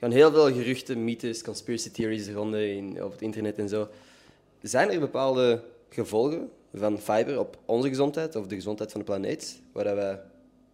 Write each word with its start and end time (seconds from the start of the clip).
gaan 0.00 0.10
heel 0.10 0.32
veel 0.32 0.52
geruchten, 0.52 1.04
mythes, 1.04 1.42
conspiracy 1.42 1.90
theories 1.90 2.28
ronden 2.28 2.76
in, 2.76 3.04
op 3.04 3.12
het 3.12 3.22
internet 3.22 3.58
en 3.58 3.68
zo. 3.68 3.88
Zijn 4.62 4.90
er 4.90 5.00
bepaalde 5.00 5.62
gevolgen 5.88 6.50
van 6.74 6.98
fiber 6.98 7.38
op 7.38 7.58
onze 7.64 7.88
gezondheid 7.88 8.36
of 8.36 8.46
de 8.46 8.54
gezondheid 8.54 8.90
van 8.90 9.00
de 9.00 9.06
planeet, 9.06 9.60
waar 9.72 9.84
dat 9.84 9.94
wij 9.94 10.20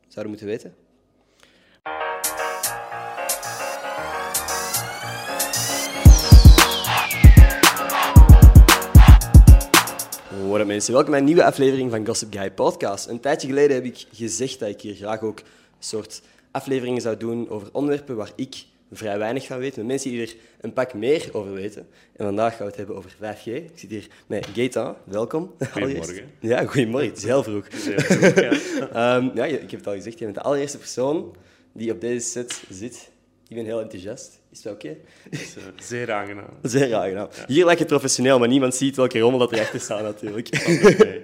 zouden 0.09 0.29
moeten 0.29 0.47
weten? 0.47 0.75
What 10.49 10.61
up 10.61 10.67
mensen, 10.67 10.93
welkom 10.93 11.11
bij 11.11 11.21
een 11.21 11.27
nieuwe 11.27 11.45
aflevering 11.45 11.91
van 11.91 12.07
Gossip 12.07 12.35
Guy 12.35 12.51
Podcast. 12.51 13.07
Een 13.07 13.21
tijdje 13.21 13.49
geleden 13.49 13.75
heb 13.75 13.85
ik 13.85 14.07
gezegd 14.13 14.59
dat 14.59 14.69
ik 14.69 14.81
hier 14.81 14.95
graag 14.95 15.23
ook 15.23 15.39
een 15.39 15.45
soort 15.79 16.23
afleveringen 16.51 17.03
zou 17.03 17.17
doen 17.17 17.49
over 17.49 17.69
onderwerpen 17.73 18.17
waar 18.17 18.33
ik 18.37 18.65
vrij 18.93 19.19
weinig 19.19 19.47
van 19.47 19.59
weet, 19.59 19.77
met 19.77 19.87
mensen 19.87 20.11
die 20.11 20.23
er 20.23 20.35
een 20.61 20.73
pak 20.73 20.95
meer 20.95 21.29
over 21.33 21.53
weten. 21.53 21.89
En 22.17 22.25
vandaag 22.25 22.51
gaan 22.51 22.67
we 22.67 22.67
het 22.67 22.77
hebben 22.77 22.97
over 22.97 23.11
5G. 23.11 23.45
Ik 23.45 23.71
zit 23.75 23.91
hier 23.91 24.07
met 24.27 24.49
Gaetan, 24.55 24.97
welkom. 25.05 25.55
Goedemorgen. 25.71 26.31
Ja, 26.41 26.65
goedemorgen. 26.65 27.09
Het 27.09 27.19
is 27.19 27.25
heel 27.25 27.43
vroeg. 27.43 27.67
Ja. 27.69 28.51
Ehm, 29.17 29.31
ja, 29.35 29.45
ik 29.45 29.71
heb 29.71 29.81
het 29.81 29.87
al 29.87 29.95
gezegd, 29.95 30.19
je 30.19 30.25
bent 30.25 30.37
de 30.37 30.43
allereerste 30.43 30.79
persoon 30.79 31.37
die 31.73 31.93
op 31.93 32.01
deze 32.01 32.29
set 32.29 32.63
zit. 32.69 33.11
Ik 33.49 33.57
ben 33.57 33.65
heel 33.65 33.81
enthousiast. 33.81 34.41
Is 34.53 34.63
dat 34.63 34.73
oké? 34.73 34.97
Eh, 35.31 35.41
zeer 35.77 36.13
aangenaam. 36.13 36.49
Zeer 36.63 36.95
aangenaam. 36.95 37.29
Hier 37.47 37.65
lijkt 37.65 37.81
het 37.81 37.89
professioneel, 37.89 38.39
maar 38.39 38.49
niemand 38.49 38.75
ziet 38.75 38.97
welke 38.97 39.19
rommel 39.19 39.39
dat 39.39 39.53
erachter 39.53 39.81
staat 39.81 40.03
natuurlijk. 40.03 40.49
Oké. 40.91 41.23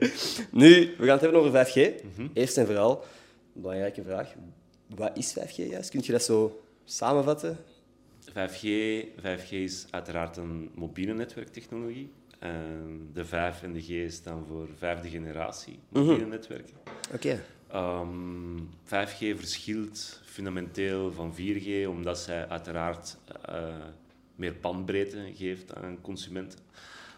Nu, 0.50 0.94
we 0.98 1.04
gaan 1.04 1.18
het 1.18 1.20
hebben 1.20 1.40
over 1.40 1.66
5G. 1.66 1.74
Mhm. 1.74 2.28
Eerst 2.32 2.56
en 2.56 2.66
vooral, 2.66 3.04
een 3.54 3.60
belangrijke 3.60 4.02
vraag. 4.02 4.34
Wat 4.94 5.10
is 5.14 5.34
5G 5.38 5.54
juist? 5.54 5.90
Kun 5.90 6.00
je 6.04 6.12
dat 6.12 6.22
zo 6.22 6.60
samenvatten? 6.88 7.58
5G, 8.28 8.66
5G 9.20 9.50
is 9.50 9.86
uiteraard 9.90 10.36
een 10.36 10.70
mobiele 10.74 11.14
netwerktechnologie. 11.14 12.12
En 12.38 13.10
de 13.12 13.24
5 13.24 13.62
en 13.62 13.72
de 13.72 13.82
G 13.82 14.12
staan 14.12 14.44
voor 14.48 14.68
vijfde 14.76 15.08
generatie 15.08 15.78
mobiele 15.88 16.26
netwerken. 16.26 16.74
Oké. 17.14 17.40
Ehm, 17.68 18.58
5G 18.84 19.36
verschilt 19.36 20.20
fundamenteel 20.24 21.12
van 21.12 21.34
4G, 21.34 21.88
omdat 21.88 22.18
zij 22.18 22.48
uiteraard 22.48 23.16
eh, 23.42 23.74
meer 24.34 24.54
bandbreedte 24.60 25.32
geeft 25.34 25.74
aan 25.74 26.00
consumenten. 26.00 26.58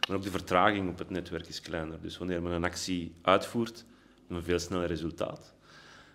Maar 0.08 0.16
ook 0.16 0.22
de 0.22 0.30
vertraging 0.30 0.88
op 0.88 0.98
het 0.98 1.10
netwerk 1.10 1.46
is 1.46 1.60
kleiner. 1.60 2.00
Dus 2.00 2.18
wanneer 2.18 2.42
men 2.42 2.52
een 2.52 2.64
actie 2.64 3.12
uitvoert, 3.22 3.76
hebben 3.76 4.26
we 4.28 4.34
een 4.34 4.42
veel 4.42 4.58
sneller 4.58 4.86
resultaat. 4.86 5.54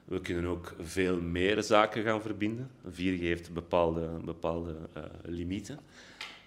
We 0.06 0.22
kunnen 0.22 0.46
ook 0.46 0.76
veel 0.80 1.22
meer 1.22 1.64
zaken 1.64 2.04
gaan 2.04 2.22
verbinden. 2.22 2.72
4G 2.92 3.20
heeft 3.20 3.54
bepaalde, 3.54 4.08
bepaalde 4.26 4.76
eh, 4.94 5.04
limieten. 5.24 5.80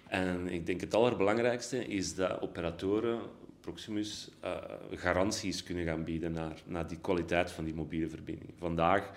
En 0.07 0.47
ik 0.47 0.65
denk 0.65 0.81
het 0.81 0.93
allerbelangrijkste 0.93 1.85
is 1.85 2.15
dat 2.15 2.41
operatoren, 2.41 3.19
Proximus, 3.61 4.29
eh, 4.39 4.55
garanties 4.91 5.63
kunnen 5.63 5.85
gaan 5.85 6.03
bieden 6.03 6.31
naar, 6.31 6.61
naar 6.65 6.87
die 6.87 6.97
kwaliteit 6.97 7.51
van 7.51 7.63
die 7.63 7.73
mobiele 7.73 8.09
verbinding. 8.09 8.51
Vandaag, 8.57 9.11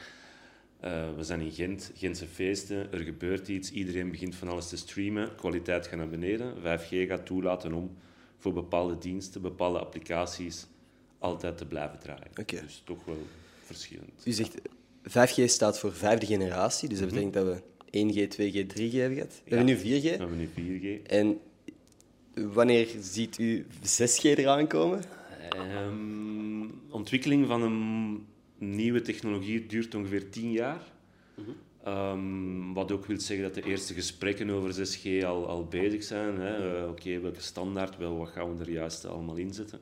eh, 0.80 1.14
we 1.16 1.22
zijn 1.22 1.40
in 1.40 1.50
Gent, 1.50 1.92
Gentse 1.94 2.26
feesten, 2.26 2.92
er 2.92 3.00
gebeurt 3.00 3.48
iets, 3.48 3.70
iedereen 3.70 4.10
begint 4.10 4.34
van 4.34 4.48
alles 4.48 4.68
te 4.68 4.76
streamen, 4.76 5.34
kwaliteit 5.34 5.86
gaat 5.86 5.98
naar 5.98 6.08
beneden. 6.08 6.54
5G 6.60 7.06
gaat 7.08 7.26
toelaten 7.26 7.72
om 7.72 7.96
voor 8.38 8.52
bepaalde 8.52 8.98
diensten, 8.98 9.42
bepaalde 9.42 9.78
applicaties 9.78 10.66
altijd 11.18 11.58
te 11.58 11.66
blijven 11.66 11.98
draaien. 11.98 12.30
Dus 12.46 12.82
toch 12.84 13.04
wel 13.04 13.26
verschillend. 13.72 14.22
U 14.24 14.32
zegt 14.32 14.54
5G 15.08 15.44
staat 15.44 15.78
voor 15.78 15.92
vijfde 15.92 16.26
generatie, 16.26 16.88
dus 16.88 16.98
dat 16.98 17.08
betekent 17.08 17.34
dat 17.34 17.44
we 17.46 17.62
1G, 17.92 18.28
2G, 18.28 18.66
3G 18.66 18.92
hebben 18.92 19.18
gehad. 19.18 19.42
We 19.44 19.56
hebben 19.56 19.66
nu 19.66 19.76
4G. 19.76 20.02
We 20.02 20.08
hebben 20.08 20.38
nu 20.38 20.48
4G. 20.48 21.06
En 21.06 21.38
wanneer 22.34 22.88
ziet 23.00 23.38
u 23.38 23.66
6G 23.82 24.22
eraan 24.22 24.66
komen? 24.66 25.02
Ehm, 25.50 26.68
ontwikkeling 26.90 27.46
van 27.46 27.62
een 27.62 28.26
nieuwe 28.58 29.00
technologie 29.00 29.66
duurt 29.66 29.94
ongeveer 29.94 30.30
10 30.30 30.52
jaar. 30.52 30.82
Ehm, 31.84 32.72
wat 32.72 32.92
ook 32.92 33.06
wil 33.06 33.20
zeggen 33.20 33.44
dat 33.52 33.54
de 33.54 33.70
eerste 33.70 33.94
gesprekken 33.94 34.50
over 34.50 34.72
6G 34.72 35.24
al, 35.24 35.46
al 35.48 35.64
bezig 35.66 36.02
zijn. 36.02 36.40
Eh, 36.40 36.88
Oké, 36.88 37.20
welke 37.20 37.40
standaard, 37.40 37.96
wel, 37.96 38.16
wat 38.16 38.28
gaan 38.28 38.56
we 38.56 38.64
er 38.64 38.70
juist 38.70 39.04
allemaal 39.04 39.36
inzetten? 39.36 39.80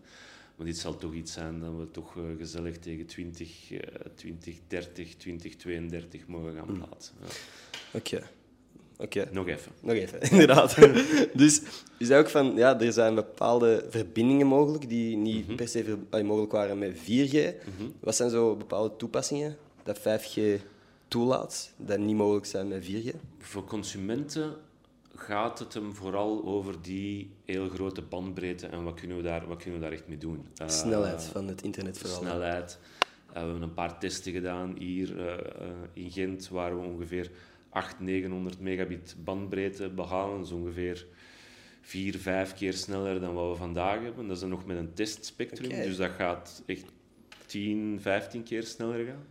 Maar 0.61 0.69
dit 0.69 0.79
zal 0.79 0.97
toch 0.97 1.13
iets 1.15 1.33
zijn 1.33 1.61
dat 1.61 1.77
we 1.79 1.91
toch 1.91 2.17
eh, 2.17 2.23
gezellig 2.39 2.79
tegen 2.79 3.07
20, 3.07 3.73
eh 3.73 3.79
2030, 4.15 5.17
2032 5.17 6.27
mogen 6.27 6.55
gaan 6.55 6.73
plaatsen. 6.87 7.15
Ja. 7.23 7.27
Oké. 7.99 8.23
Oké. 8.99 9.29
Nog 9.33 9.49
even. 9.49 9.73
Nog 9.81 9.95
even, 9.95 10.21
inderdaad. 10.31 10.77
dus 11.35 11.63
u 11.99 12.05
zei 12.05 12.21
ook 12.21 12.29
van, 12.29 12.55
ja, 12.57 12.81
er 12.81 12.93
zijn 12.93 13.15
bepaalde 13.15 13.87
verbindingen 13.89 14.47
mogelijk 14.47 14.89
die 14.89 15.17
niet 15.17 15.57
per 15.57 15.69
se 15.69 15.85
ver- 15.85 16.25
mogelijk 16.25 16.53
waren 16.53 16.79
met 16.79 16.97
4G. 16.99 17.55
Wat 18.01 18.17
zijn 18.17 18.31
zo 18.31 18.57
bepaalde 18.57 18.97
toepassingen 18.97 19.57
dat 19.83 19.99
5G 20.01 20.41
toelaat, 21.09 21.73
dat 21.77 21.99
niet 21.99 22.17
mogelijk 22.17 22.47
zijn 22.47 22.69
met 22.69 22.85
4G? 22.85 23.09
Voor 23.39 23.65
consumenten 23.65 24.55
gaat 25.21 25.59
het 25.59 25.75
hem 25.75 25.95
vooral 25.95 26.45
over 26.45 26.83
die 26.83 27.31
heel 27.45 27.69
grote 27.69 28.03
bandbreedte 28.03 28.67
en 28.67 28.85
wat 28.85 28.95
kunnen 28.95 29.17
we 29.17 29.23
daar, 29.23 29.47
wat 29.47 29.63
kunnen 29.63 29.81
we 29.81 29.85
daar 29.85 29.95
echt 29.95 30.09
mee 30.09 30.19
doen. 30.19 30.47
Eh, 30.57 30.69
Snelheid 30.69 31.25
van 31.25 31.49
het 31.49 31.63
internet 31.63 31.99
vooral. 31.99 32.19
snelheid. 32.19 32.79
Eh, 33.27 33.33
we 33.33 33.39
hebben 33.39 33.63
een 33.63 33.75
paar 33.75 33.99
testen 33.99 34.33
gedaan 34.33 34.77
hier 34.79 35.19
eh, 35.19 35.33
eh, 35.33 35.71
in 35.93 36.11
Gent, 36.11 36.49
waar 36.49 36.81
we 36.81 36.87
ongeveer 36.87 37.31
800, 37.71 38.01
900 38.01 38.61
megabit 38.61 39.17
bandbreedte 39.25 39.89
behalen. 39.89 40.37
Dat 40.37 40.47
is 40.47 40.53
ongeveer 40.53 41.07
4, 41.81 42.19
5 42.19 42.55
keer 42.55 42.73
sneller 42.73 43.21
dan 43.21 43.35
wat 43.35 43.51
we 43.51 43.57
vandaag 43.57 44.03
hebben. 44.03 44.27
Dat 44.27 44.35
is 44.35 44.41
dan 44.41 44.51
nog 44.51 44.67
met 44.67 44.77
een 44.77 44.95
testspectrum, 44.95 45.69
dus 45.69 45.97
dat 45.97 46.11
gaat 46.11 46.63
echt 46.67 46.85
10, 47.47 47.99
15 48.01 48.43
keer 48.43 48.63
sneller 48.63 49.05
gaan. 49.07 49.25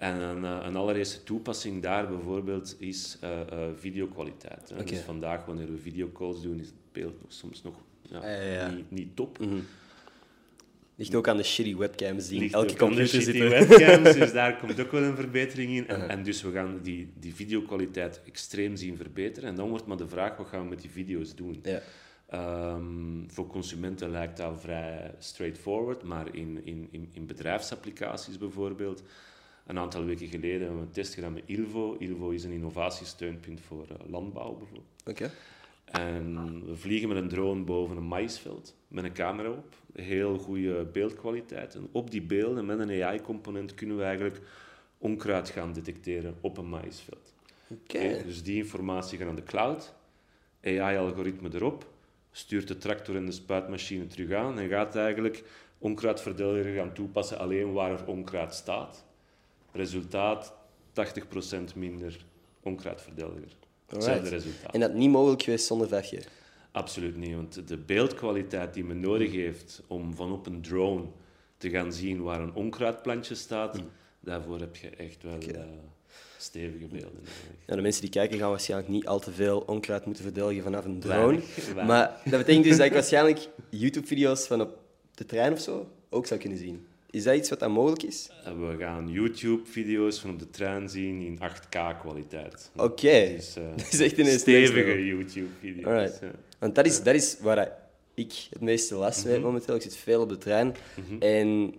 En 0.00 0.20
een, 0.20 0.44
eh, 0.44 0.66
een 0.66 0.76
allereerste 0.76 1.22
toepassing 1.22 1.82
daar 1.82 2.08
bijvoorbeeld 2.08 2.76
is 2.78 3.16
eh, 3.20 3.40
eh, 3.40 3.70
videokwaliteit. 3.76 4.72
Hè. 4.74 4.84
Dus 4.84 5.00
vandaag, 5.00 5.44
wanneer 5.44 5.70
we 5.70 5.78
videocalls 5.78 6.42
doen, 6.42 6.58
is 6.58 6.66
het 6.66 6.92
beeld 6.92 7.14
soms 7.28 7.62
nog 7.62 7.74
ja. 8.02 8.70
Niet, 8.70 8.90
niet 8.90 9.16
top. 9.16 9.38
Ligt 10.94 11.14
ook 11.14 11.28
aan 11.28 11.36
de 11.36 11.42
shitty 11.42 11.76
webcams 11.76 12.28
die 12.28 12.40
ligt 12.40 12.54
elke 12.54 12.76
computer 12.76 13.06
shitty 13.06 13.32
zitten. 13.32 13.48
webcams, 13.48 14.16
dus 14.16 14.32
daar 14.32 14.58
komt 14.58 14.80
ook 14.80 14.90
wel 14.90 15.02
een 15.02 15.16
verbetering 15.16 15.70
in. 15.70 15.88
En, 15.88 15.96
Uh-huh. 15.96 16.10
en 16.12 16.22
dus 16.22 16.42
we 16.42 16.52
gaan 16.52 16.80
die, 16.82 17.12
die 17.18 17.34
videokwaliteit 17.34 18.20
extreem 18.26 18.76
zien 18.76 18.96
verbeteren. 18.96 19.48
En 19.48 19.54
dan 19.54 19.68
wordt 19.68 19.86
maar 19.86 19.96
de 19.96 20.08
vraag, 20.08 20.36
wat 20.36 20.46
gaan 20.46 20.62
we 20.62 20.68
met 20.68 20.80
die 20.80 20.90
video's 20.90 21.34
doen? 21.34 21.60
Ja. 21.62 21.80
Ehm, 22.28 23.28
voor 23.28 23.46
consumenten 23.46 24.10
lijkt 24.10 24.36
dat 24.36 24.60
vrij 24.60 25.14
straightforward, 25.18 26.02
maar 26.02 26.34
in, 26.34 26.60
in, 26.64 26.88
in, 26.90 27.08
in 27.12 27.26
bedrijfsapplicaties 27.26 28.38
bijvoorbeeld. 28.38 29.02
Een 29.66 29.78
aantal 29.78 30.04
weken 30.04 30.28
geleden 30.28 30.60
hebben 30.60 30.78
we 30.78 30.86
een 30.86 30.90
test 30.90 31.14
gedaan 31.14 31.32
met 31.32 31.42
Ilvo. 31.46 31.96
Ilvo 31.98 32.30
is 32.30 32.44
een 32.44 32.52
innovatiesteunpunt 32.52 33.60
voor 33.60 33.86
eh, 33.88 34.10
landbouw 34.10 34.54
bijvoorbeeld. 34.54 35.02
Oké. 35.06 35.30
En 35.84 36.64
we 36.66 36.76
vliegen 36.76 37.08
met 37.08 37.16
een 37.16 37.28
drone 37.28 37.62
boven 37.62 37.96
een 37.96 38.08
maïsveld 38.08 38.76
met 38.88 39.04
een 39.04 39.12
camera 39.12 39.50
op. 39.50 39.74
Heel 39.92 40.38
goede 40.38 40.84
beeldkwaliteit. 40.84 41.74
En 41.74 41.88
op 41.92 42.10
die 42.10 42.22
beelden 42.22 42.66
met 42.66 42.78
een 42.78 43.02
AI-component 43.02 43.74
kunnen 43.74 43.96
we 43.96 44.02
eigenlijk 44.02 44.40
onkruid 44.98 45.48
gaan 45.48 45.72
detecteren 45.72 46.34
op 46.40 46.58
een 46.58 46.68
maïsveld. 46.68 47.34
Oké. 47.68 48.22
Dus 48.24 48.42
die 48.42 48.56
informatie 48.56 49.18
gaat 49.18 49.26
naar 49.26 49.36
de 49.36 49.42
cloud, 49.42 49.94
AI-algoritme 50.64 51.54
erop, 51.54 51.90
stuurt 52.30 52.68
de 52.68 52.78
tractor 52.78 53.16
en 53.16 53.26
de 53.26 53.32
spuitmachine 53.32 54.06
terug 54.06 54.32
aan 54.32 54.58
en 54.58 54.68
gaat 54.68 54.96
eigenlijk 54.96 55.44
onkruidverdeliger 55.78 56.74
gaan 56.74 56.92
toepassen 56.92 57.38
alleen 57.38 57.72
waar 57.72 57.90
er 57.90 58.06
onkruid 58.06 58.54
staat. 58.54 59.04
Resultaat 59.72 60.54
80% 60.92 61.74
minder 61.74 62.24
onkruidverdeliger. 62.62 63.56
Hetzelfde 63.86 64.28
resultaat. 64.28 64.74
En 64.74 64.80
dat 64.80 64.94
niet 64.94 65.10
mogelijk 65.10 65.42
geweest 65.42 65.66
zonder 65.66 65.88
5G? 65.88 66.26
Absoluut 66.72 67.16
niet, 67.16 67.34
want 67.34 67.68
de 67.68 67.76
beeldkwaliteit 67.76 68.74
die 68.74 68.84
men 68.84 69.00
nodig 69.00 69.32
heeft 69.32 69.82
om 69.86 70.14
van 70.14 70.32
op 70.32 70.46
een 70.46 70.62
drone 70.62 71.04
te 71.56 71.70
gaan 71.70 71.92
zien 71.92 72.22
waar 72.22 72.40
een 72.40 72.54
onkruidplantje 72.54 73.34
staat, 73.34 73.78
daarvoor 74.20 74.60
heb 74.60 74.76
je 74.76 74.90
echt 74.90 75.22
wel 75.22 75.38
eh, 75.38 75.62
stevige 76.36 76.86
beelden. 76.86 77.20
Ja, 77.66 77.74
de 77.74 77.82
mensen 77.82 78.00
die 78.00 78.10
kijken 78.10 78.38
gaan 78.38 78.50
waarschijnlijk 78.50 78.90
niet 78.90 79.06
al 79.06 79.20
te 79.20 79.32
veel 79.32 79.60
onkruid 79.66 80.04
moeten 80.04 80.24
verdedigen 80.24 80.62
vanaf 80.62 80.84
een 80.84 81.00
drone. 81.00 81.16
Weinig, 81.16 81.56
weinig. 81.56 81.86
Maar 81.86 82.20
dat 82.24 82.38
betekent 82.38 82.64
dus 82.64 82.76
dat 82.76 82.86
ik 82.86 82.92
waarschijnlijk 82.92 83.48
YouTube-video's 83.70 84.46
van 84.46 84.60
op 84.60 84.78
de 85.14 85.26
trein 85.26 85.52
of 85.52 85.60
zo 85.60 85.88
ook 86.08 86.26
zou 86.26 86.40
kunnen 86.40 86.58
zien. 86.58 86.86
Is 87.10 87.22
dat 87.24 87.36
iets 87.36 87.48
wat 87.48 87.58
dan 87.58 87.70
mogelijk 87.72 88.02
is? 88.02 88.30
En 88.44 88.68
we 88.70 88.76
gaan 88.76 89.08
YouTube-video's 89.08 90.18
van 90.20 90.30
op 90.30 90.38
de 90.38 90.50
trein 90.50 90.88
zien 90.88 91.20
in 91.20 91.38
8K-kwaliteit. 91.38 92.70
Oké. 92.76 93.32
Dus, 93.36 93.56
eh, 93.56 93.64
Dat 93.76 93.92
is 93.92 94.00
echt 94.00 94.18
een 94.18 94.26
stevige. 94.38 95.06
YouTube-video's. 95.06 96.18
Ja. 96.20 96.30
Want 96.58 96.74
dat 96.74 96.86
is, 96.86 97.02
dat 97.02 97.14
is 97.14 97.36
waar 97.40 97.76
ik 98.14 98.32
het 98.50 98.60
meeste 98.60 98.94
last 98.94 99.24
mee 99.24 99.32
heb 99.34 99.42
momenteel. 99.42 99.74
Ik 99.74 99.82
zit 99.82 99.96
veel 99.96 100.20
op 100.20 100.28
de 100.28 100.38
trein. 100.38 100.74
En 101.20 101.74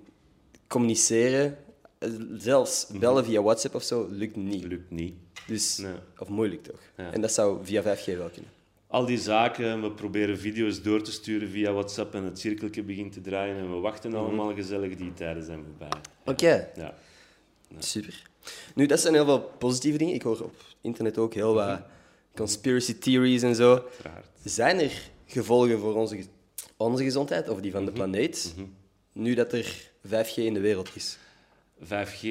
communiceren, 0.67 1.57
eh, 1.97 2.09
zelfs 2.37 2.87
bellen 2.99 3.25
via 3.25 3.41
WhatsApp 3.41 3.75
of 3.75 3.83
zo, 3.83 4.07
lukt 4.09 4.35
niet. 4.35 4.63
Lukt 4.63 4.91
niet. 4.91 5.13
Dus, 5.47 5.77
Nee. 5.77 5.93
Of 6.19 6.27
moeilijk 6.27 6.63
toch? 6.63 6.79
Ja. 6.97 7.11
En 7.13 7.21
dat 7.21 7.31
zou 7.31 7.65
via 7.65 7.81
5G 7.81 8.05
wel 8.05 8.29
kunnen. 8.29 8.51
Al 8.91 9.05
die 9.05 9.17
zaken, 9.17 9.81
we 9.81 9.91
proberen 9.91 10.37
video's 10.39 10.81
door 10.81 11.01
te 11.01 11.11
sturen 11.11 11.49
via 11.49 11.71
WhatsApp 11.71 12.13
en 12.15 12.23
het 12.23 12.39
cirkeltje 12.39 12.83
begint 12.83 13.13
te 13.13 13.21
draaien 13.21 13.57
en 13.57 13.73
we 13.73 13.79
wachten 13.79 14.13
allemaal 14.13 14.53
gezellig, 14.55 14.95
die 14.95 15.13
tijden 15.13 15.43
zijn 15.43 15.63
voorbij. 15.63 15.99
Oké, 16.25 16.69
Ja. 16.75 16.93
super. 17.79 18.21
Nu, 18.75 18.85
dat 18.85 18.99
zijn 18.99 19.13
heel 19.13 19.25
veel 19.25 19.39
positieve 19.57 19.97
dingen. 19.97 20.13
Ik 20.13 20.21
hoor 20.21 20.39
op 20.41 20.55
internet 20.81 21.17
ook 21.17 21.33
heel 21.33 21.53
wat 21.53 21.79
conspiracy 22.35 22.93
theories 22.97 23.41
en 23.41 23.55
zo. 23.55 23.73
Uiteraard. 23.73 24.25
Zijn 24.43 24.79
er 24.79 25.09
gevolgen 25.25 25.79
voor 25.79 25.95
onze, 25.95 26.15
ge- 26.17 26.27
onze 26.77 27.03
gezondheid 27.03 27.49
of 27.49 27.61
die 27.61 27.71
van 27.71 27.85
de 27.85 27.91
planeet, 27.91 28.55
nu 29.11 29.33
dat 29.33 29.53
er 29.53 29.89
5G 30.07 30.35
in 30.35 30.53
de 30.53 30.59
wereld 30.59 30.89
is? 30.95 31.17
5G, 31.83 32.23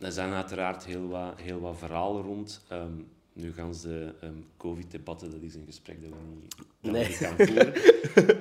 er 0.00 0.12
zijn 0.12 0.32
uiteraard 0.32 0.84
heel 0.84 1.08
wat, 1.08 1.34
heel 1.40 1.60
wat 1.60 1.78
verhalen 1.78 2.22
rond. 2.22 2.60
Ehm, 2.68 2.92
nu 3.34 3.52
gaan 3.52 3.74
ze 3.74 3.88
de 3.88 4.14
ehm, 4.20 4.32
COVID-debatten, 4.56 5.30
dat 5.30 5.42
is 5.42 5.54
een 5.54 5.64
gesprek 5.66 6.02
dat 6.02 6.10
we 6.10 6.16
niet, 6.40 6.54
dat 6.80 6.92
Nee. 6.92 7.02
we 7.02 7.08
niet 7.08 7.16
gaan 7.16 7.36
voeren. 7.36 7.74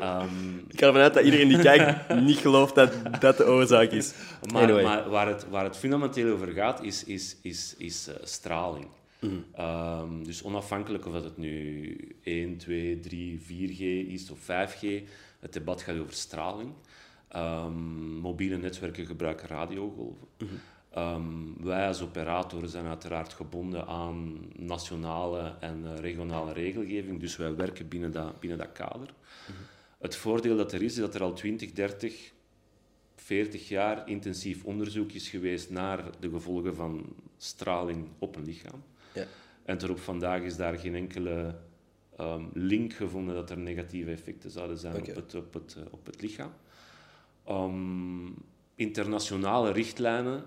Ehm, 0.02 0.58
Ik 0.68 0.80
ga 0.80 0.86
ervan 0.88 1.02
uit 1.02 1.14
dat 1.14 1.24
iedereen 1.24 1.48
die 1.48 1.60
kijkt 1.72 2.14
niet 2.22 2.38
gelooft 2.38 2.76
dat 2.76 2.94
dat 3.20 3.38
de 3.38 3.46
oorzaak 3.48 3.92
is. 3.92 4.14
Maar, 4.52 4.62
Anyway. 4.64 4.84
maar 4.84 5.10
waar, 5.10 5.28
het, 5.28 5.50
waar 5.50 5.64
het 5.64 5.78
fundamenteel 5.78 6.34
over 6.34 6.48
gaat, 6.48 6.84
is, 6.84 7.04
is, 7.04 7.38
is, 7.42 7.76
is 7.78 8.08
eh, 8.08 8.16
straling. 8.24 8.88
Mhm. 9.20 9.34
Ehm, 9.56 10.24
dus 10.24 10.44
onafhankelijk 10.44 11.06
of 11.06 11.14
dat 11.14 11.24
het 11.24 11.38
nu 11.38 11.98
1, 12.24 12.58
2, 12.58 13.00
3, 13.00 13.40
4G 13.40 13.80
is 14.12 14.30
of 14.32 14.40
5G, 14.40 15.04
het 15.40 15.54
debat 15.54 15.82
gaat 15.82 15.98
over 15.98 16.14
straling. 16.14 16.72
Mobiele 18.22 18.58
netwerken 18.58 19.06
gebruiken 19.06 19.48
radiogolven. 19.48 20.28
Mhm. 20.38 20.54
Ehm, 20.94 21.54
wij 21.60 21.88
als 21.88 22.02
operator 22.02 22.68
zijn 22.68 22.86
uiteraard 22.86 23.34
gebonden 23.34 23.88
aan 23.88 24.40
nationale 24.56 25.56
en 25.60 25.96
regionale 25.96 26.54
regelgeving, 26.54 27.20
dus 27.20 27.36
wij 27.36 27.56
werken 27.56 27.88
binnen 27.88 28.12
dat, 28.12 28.40
binnen 28.40 28.58
dat 28.58 28.72
kader. 28.72 29.14
Het 30.00 30.16
voordeel 30.16 30.58
dat 30.58 30.74
er 30.74 30.82
is, 30.82 30.92
is 30.92 31.00
dat 31.00 31.16
er 31.16 31.22
al 31.22 31.34
20, 31.34 31.72
30, 31.72 32.32
40 33.16 33.68
jaar 33.68 34.10
intensief 34.10 34.64
onderzoek 34.64 35.12
is 35.12 35.30
geweest 35.30 35.70
naar 35.70 36.04
de 36.20 36.30
gevolgen 36.30 36.76
van 36.76 37.16
straling 37.38 38.08
op 38.20 38.36
een 38.36 38.46
lichaam. 38.46 38.84
Ja. 39.14 39.26
En 39.66 39.78
tot 39.78 39.90
op 39.90 40.00
vandaag 40.00 40.42
is 40.42 40.56
daar 40.56 40.78
geen 40.78 40.96
enkele 40.96 41.56
ehm, 42.18 42.46
link 42.54 42.94
gevonden 42.94 43.36
dat 43.36 43.50
er 43.50 43.58
negatieve 43.58 44.12
effecten 44.12 44.50
zouden 44.50 44.78
zijn 44.78 44.96
op, 44.96 45.16
het, 45.16 45.36
op, 45.36 45.54
het, 45.54 45.76
eh, 45.78 45.84
op 45.92 46.06
het 46.06 46.22
lichaam. 46.22 46.52
Ehm, 47.44 48.32
internationale 48.76 49.72
richtlijnen 49.72 50.44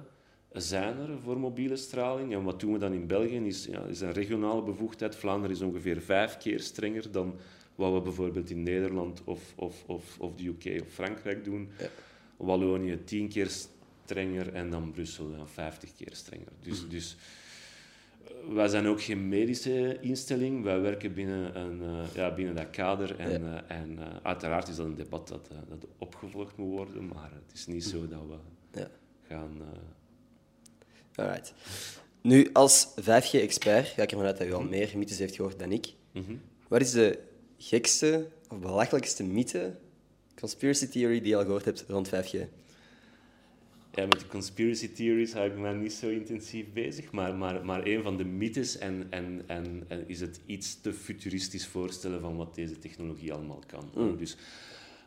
zijn 0.53 0.99
er 0.99 1.19
voor 1.23 1.39
mobiele 1.39 1.77
straling. 1.77 2.33
En 2.33 2.43
wat 2.43 2.61
doen 2.61 2.73
we 2.73 2.79
dan 2.79 2.93
in 2.93 3.07
België? 3.07 3.37
Is, 3.47 3.65
ja, 3.65 3.83
is 3.83 4.01
een 4.01 4.13
regionale 4.13 4.63
bevoegdheid. 4.63 5.17
Vlaanderen 5.17 5.57
is 5.57 5.63
ongeveer 5.63 6.01
vijf 6.01 6.37
keer 6.37 6.61
strenger 6.61 7.11
dan 7.11 7.35
wat 7.75 7.93
we 7.93 8.01
bijvoorbeeld 8.01 8.51
in 8.51 8.63
Nederland 8.63 9.23
of, 9.25 9.53
of, 9.57 9.85
of, 9.87 10.19
of 10.19 10.35
de 10.35 10.47
UK 10.47 10.83
of 10.83 10.89
Frankrijk 10.89 11.45
doen. 11.45 11.69
Ja. 11.79 11.89
Wallonië 12.37 13.05
tien 13.05 13.29
keer 13.29 13.51
strenger 14.05 14.53
en 14.53 14.71
dan 14.71 14.91
Brussel 14.91 15.31
ja, 15.37 15.47
50 15.47 15.95
keer 15.95 16.11
strenger. 16.13 16.53
Dus, 16.63 16.89
dus 16.89 17.17
eh, 18.25 18.55
wij 18.55 18.69
zijn 18.69 18.87
ook 18.87 19.03
geen 19.03 19.29
medische 19.29 19.99
instelling. 20.01 20.63
Wij 20.65 20.81
werken 20.81 21.15
binnen, 21.15 21.59
een, 21.61 21.83
eh, 21.83 22.15
ja, 22.15 22.35
binnen 22.35 22.55
dat 22.55 22.71
kader. 22.71 23.17
En, 23.19 23.43
Ja. 23.43 23.65
eh, 23.69 23.77
en 23.77 23.99
uiteraard 24.23 24.69
is 24.69 24.77
dat 24.77 24.87
een 24.87 24.95
debat 24.95 25.29
dat, 25.29 25.51
dat 25.69 25.87
opgevolgd 25.99 26.57
moet 26.57 26.71
worden. 26.71 27.07
Maar 27.07 27.31
het 27.33 27.53
is 27.55 27.67
niet 27.67 27.85
zo 27.85 28.09
dat 28.09 28.21
we 28.29 28.89
gaan... 29.29 29.61
Alright. 31.17 31.53
Nu, 32.21 32.51
als 32.53 32.89
5G-expert 33.01 33.87
ga 33.87 34.03
ik 34.03 34.11
ervan 34.11 34.27
uit 34.27 34.39
dat 34.39 34.47
u 34.47 34.53
al 34.53 34.63
meer 34.63 34.93
mythes 34.97 35.19
heeft 35.19 35.35
gehoord 35.35 35.59
dan 35.59 35.73
ik. 35.73 35.93
mhm. 36.13 36.37
Wat 36.69 36.81
is 36.81 36.91
de 36.91 37.19
gekste 37.59 38.29
of 38.49 38.59
belachelijkste 38.59 39.25
mythe, 39.25 39.75
conspiracy 40.41 40.87
theory, 40.87 41.21
die 41.21 41.29
je 41.29 41.37
al 41.37 41.43
gehoord 41.43 41.65
hebt 41.65 41.85
rond 41.89 42.09
5G? 42.09 42.39
Ja, 43.95 44.07
met 44.07 44.21
de 44.21 44.27
conspiracy 44.27 44.93
theories 44.93 45.33
hou 45.33 45.51
ik 45.51 45.57
me 45.57 45.75
niet 45.75 45.93
zo 45.93 46.09
intensief 46.09 46.67
bezig, 46.73 47.13
maar, 47.13 47.35
maar, 47.35 47.65
maar 47.65 47.87
een 47.87 48.03
van 48.03 48.17
de 48.17 48.25
mythes 48.25 48.79
en, 48.79 49.07
en, 49.11 49.43
en, 49.47 49.85
en 49.89 50.05
is 50.09 50.21
het 50.21 50.41
iets 50.47 50.81
te 50.81 50.93
futuristisch 50.93 51.67
voorstellen 51.67 52.21
van 52.21 52.37
wat 52.37 52.55
deze 52.55 52.79
technologie 52.79 53.33
allemaal 53.33 53.63
kan. 53.67 54.17
Dus 54.19 54.33
een 54.33 54.39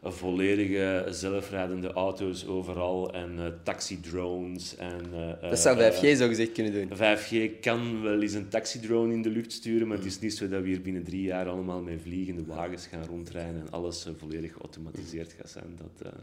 volledige 0.03 1.05
zelfrijdende 1.09 1.91
auto's 1.93 2.45
overal 2.47 3.13
en 3.13 3.39
eh 3.39 3.45
taxidrones. 3.63 4.75
En, 4.75 5.01
eh, 5.13 5.49
Dat 5.49 5.59
zou 5.59 5.79
eh, 5.79 5.91
5G 5.91 6.17
zo 6.17 6.27
gezegd 6.27 6.51
kunnen 6.51 6.73
doen. 6.73 6.97
5G 6.97 7.59
kan 7.61 8.01
wel 8.01 8.21
eens 8.21 8.33
een 8.33 8.47
taxidrone 8.49 9.13
in 9.13 9.21
de 9.21 9.29
lucht 9.29 9.51
sturen, 9.51 9.87
maar 9.87 9.97
het 9.97 10.05
is 10.05 10.19
niet 10.19 10.33
zo 10.33 10.47
dat 10.47 10.61
we 10.61 10.67
hier 10.67 10.81
binnen 10.81 11.03
drie 11.03 11.21
jaar 11.21 11.47
allemaal 11.49 11.81
met 11.81 12.01
vliegende 12.01 12.45
wagens 12.45 12.87
gaan 12.87 13.05
rondrijden 13.05 13.61
en 13.61 13.69
alles 13.71 14.05
eh, 14.05 14.13
volledig 14.17 14.53
geautomatiseerd 14.53 15.33
gaat 15.33 15.49
zijn. 15.49 15.77
Dat, 15.77 16.07
eh, 16.11 16.19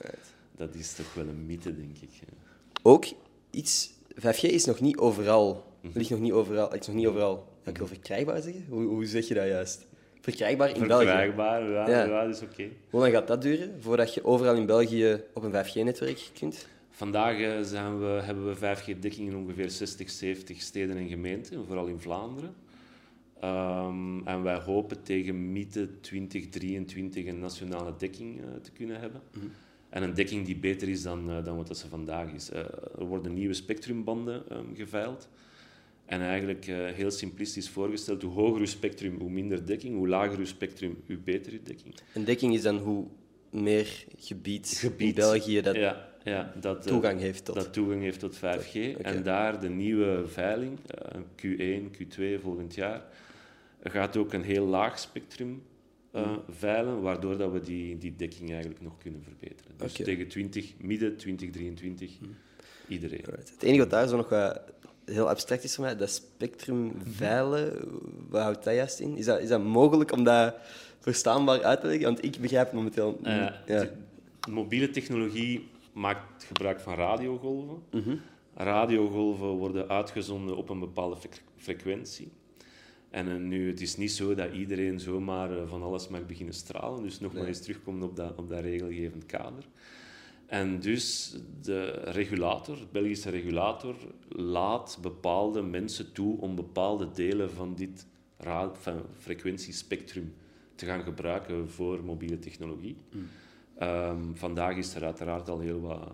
Right. 0.00 0.32
dat 0.56 0.74
is 0.74 0.92
toch 0.92 1.14
wel 1.14 1.26
een 1.28 1.46
mythe, 1.46 1.76
denk 1.76 1.96
ik. 2.00 2.10
Ook 2.82 3.04
iets... 3.50 3.94
5G 4.14 4.42
is 4.42 4.64
nog 4.64 4.80
niet 4.80 4.96
overal. 4.96 5.64
Mhm. 5.80 5.98
Ligt 5.98 6.10
nog 6.10 6.20
niet 6.20 6.32
overal. 6.32 6.70
Het 6.70 6.80
is 6.80 6.86
nog 6.86 6.96
niet 6.96 7.06
overal... 7.06 7.48
Ja, 7.64 7.70
ik 7.70 7.78
wil 7.78 7.86
verkrijgbaar 7.86 8.42
zeggen? 8.42 8.64
Hoe, 8.68 8.84
hoe 8.84 9.06
zeg 9.06 9.28
je 9.28 9.34
dat 9.34 9.46
juist? 9.46 9.86
Verkrijgbaar 10.26 10.76
in 10.76 10.86
België. 10.86 11.04
Verkrijgbaar, 11.06 11.70
ja, 11.70 11.88
Ja. 11.88 12.04
ja. 12.04 12.24
dat 12.24 12.34
is 12.34 12.42
oké. 12.42 12.68
Hoe 12.90 13.00
lang 13.00 13.12
gaat 13.12 13.26
dat 13.26 13.42
duren 13.42 13.76
voordat 13.80 14.14
je 14.14 14.24
overal 14.24 14.54
in 14.54 14.66
België 14.66 15.20
op 15.32 15.42
een 15.42 15.52
5G-netwerk 15.52 16.30
kunt? 16.38 16.66
Vandaag 16.90 17.40
eh, 17.40 17.60
zijn 17.62 17.98
we, 17.98 18.06
hebben 18.06 18.46
we 18.46 18.76
5G-dekking 18.76 19.28
in 19.28 19.36
ongeveer 19.36 19.70
60, 19.70 20.10
70 20.10 20.60
steden 20.60 20.96
en 20.96 21.08
gemeenten, 21.08 21.66
vooral 21.66 21.86
in 21.86 22.00
Vlaanderen. 22.00 22.54
Ehm, 23.40 24.26
en 24.26 24.42
wij 24.42 24.58
hopen 24.58 25.02
tegen 25.02 25.52
midden 25.52 26.00
2023 26.00 27.26
een 27.26 27.38
nationale 27.38 27.94
dekking 27.98 28.40
eh, 28.40 28.44
te 28.62 28.70
kunnen 28.70 29.00
hebben. 29.00 29.20
En 29.88 30.02
een 30.02 30.14
dekking 30.14 30.46
die 30.46 30.56
beter 30.56 30.88
is 30.88 31.02
dan, 31.02 31.30
eh, 31.30 31.44
dan 31.44 31.56
wat 31.56 31.66
dat 31.66 31.78
ze 31.78 31.88
vandaag 31.88 32.32
is. 32.32 32.50
Er 32.50 33.04
worden 33.04 33.34
nieuwe 33.34 33.54
spectrumbanden 33.54 34.42
ehm, 34.48 34.74
geveild. 34.74 35.28
En 36.06 36.20
eigenlijk 36.20 36.66
eh, 36.66 36.76
heel 36.86 37.10
simplistisch 37.10 37.68
voorgesteld, 37.68 38.22
hoe 38.22 38.32
hoger 38.32 38.60
uw 38.60 38.66
spectrum, 38.66 39.18
hoe 39.18 39.30
minder 39.30 39.66
dekking. 39.66 39.96
Hoe 39.96 40.08
lager 40.08 40.38
uw 40.38 40.46
spectrum, 40.46 41.02
hoe 41.06 41.16
beter 41.16 41.52
uw 41.52 41.62
dekking. 41.62 41.94
Een 42.14 42.24
dekking 42.24 42.54
is 42.54 42.62
dan 42.62 42.78
hoe 42.78 43.06
meer 43.50 44.04
gebied, 44.18 44.90
in. 44.96 45.14
België 45.14 45.60
dat 45.60 45.74
ja, 45.74 46.08
ja, 46.24 46.52
dat, 46.60 46.86
eh, 46.86 46.92
toegang 46.92 47.20
heeft 47.20 47.44
tot... 47.44 47.54
dat 47.54 47.72
toegang 47.72 48.02
heeft 48.02 48.20
tot 48.20 48.36
5G. 48.36 48.40
Oké. 48.40 49.02
En 49.02 49.22
daar 49.22 49.60
de 49.60 49.68
nieuwe 49.68 50.26
veiling, 50.26 50.78
eh, 50.86 51.20
Q1, 51.36 51.90
Q2 51.90 52.40
volgend 52.42 52.74
jaar, 52.74 53.02
gaat 53.82 54.16
ook 54.16 54.32
een 54.32 54.42
heel 54.42 54.66
laag 54.66 54.98
spectrum 54.98 55.62
eh, 56.10 56.22
Hmm. 56.22 56.42
veilen, 56.48 57.00
waardoor 57.00 57.36
dat 57.36 57.52
we 57.52 57.60
die, 57.60 57.98
die 57.98 58.16
dekking 58.16 58.50
eigenlijk 58.50 58.82
nog 58.82 58.98
kunnen 58.98 59.22
verbeteren. 59.22 59.72
Dus. 59.76 59.96
Hmm. 59.96 60.04
tegen 60.04 60.28
20, 60.28 60.72
midden 60.78 61.16
2023, 61.16 62.18
iedereen. 62.88 63.24
Alright. 63.24 63.50
Het 63.50 63.62
enige 63.62 63.78
wat 63.78 63.90
daar 63.90 64.08
zo 64.08 64.16
nog 64.16 64.28
wat 64.28 64.62
heel 65.06 65.28
abstract 65.28 65.64
is 65.64 65.74
voor 65.74 65.84
mij, 65.84 65.96
dat 65.96 66.10
spectrum 66.10 66.92
veilen, 67.10 67.88
wat 68.28 68.42
houdt 68.42 68.64
dat 68.64 68.74
juist 68.74 69.00
in? 69.00 69.16
Is 69.16 69.24
dat, 69.24 69.40
is 69.40 69.48
dat 69.48 69.62
mogelijk 69.62 70.12
om 70.12 70.24
dat 70.24 70.54
verstaanbaar 71.00 71.62
uit 71.62 71.80
te 71.80 71.86
leggen? 71.86 72.04
Want 72.04 72.24
ik 72.24 72.38
begrijp 72.40 72.64
het 72.66 72.74
momenteel 72.74 73.18
Eh, 73.22 73.40
niet. 73.40 73.52
ja. 73.66 73.80
de 74.40 74.50
mobiele 74.50 74.90
technologie 74.90 75.68
maakt 75.92 76.44
gebruik 76.44 76.80
van 76.80 76.94
radiogolven. 76.94 77.82
Mhm. 77.90 78.16
Radiogolven 78.54 79.46
worden 79.46 79.88
uitgezonden 79.88 80.56
op 80.56 80.68
een 80.68 80.78
bepaalde 80.80 81.16
fre- 81.16 81.28
frequentie. 81.56 82.28
En 83.10 83.28
eh, 83.28 83.36
nu, 83.36 83.68
het 83.70 83.80
is 83.80 83.96
niet 83.96 84.12
zo 84.12 84.34
dat 84.34 84.52
iedereen 84.52 85.00
zomaar 85.00 85.50
eh, 85.58 85.68
van 85.68 85.82
alles 85.82 86.08
mag 86.08 86.26
beginnen 86.26 86.54
stralen. 86.54 87.02
Dus 87.02 87.20
nog 87.20 87.32
maar 87.32 87.40
Nee. 87.40 87.50
eens 87.50 87.60
terugkomen 87.62 88.08
op 88.08 88.16
dat, 88.16 88.34
op 88.36 88.48
dat 88.48 88.60
regelgevend 88.60 89.26
kader. 89.26 89.64
En 90.46 90.80
dus 90.80 91.36
de 91.62 91.90
regulator, 91.90 92.76
de 92.76 92.86
Belgische 92.92 93.30
regulator, 93.30 93.96
laat 94.28 94.98
bepaalde 95.02 95.62
mensen 95.62 96.12
toe 96.12 96.40
om 96.40 96.54
bepaalde 96.54 97.10
delen 97.10 97.50
van 97.50 97.74
dit 97.74 98.06
van 98.72 99.02
frequentiespectrum 99.18 100.34
te 100.74 100.86
gaan 100.86 101.02
gebruiken 101.02 101.70
voor 101.70 102.04
mobiele 102.04 102.38
technologie. 102.38 102.96
Ehm, 103.78 104.34
vandaag 104.34 104.76
is 104.76 104.94
er 104.94 105.04
uiteraard 105.04 105.48
al 105.48 105.58
heel 105.58 105.80
wat, 105.80 106.12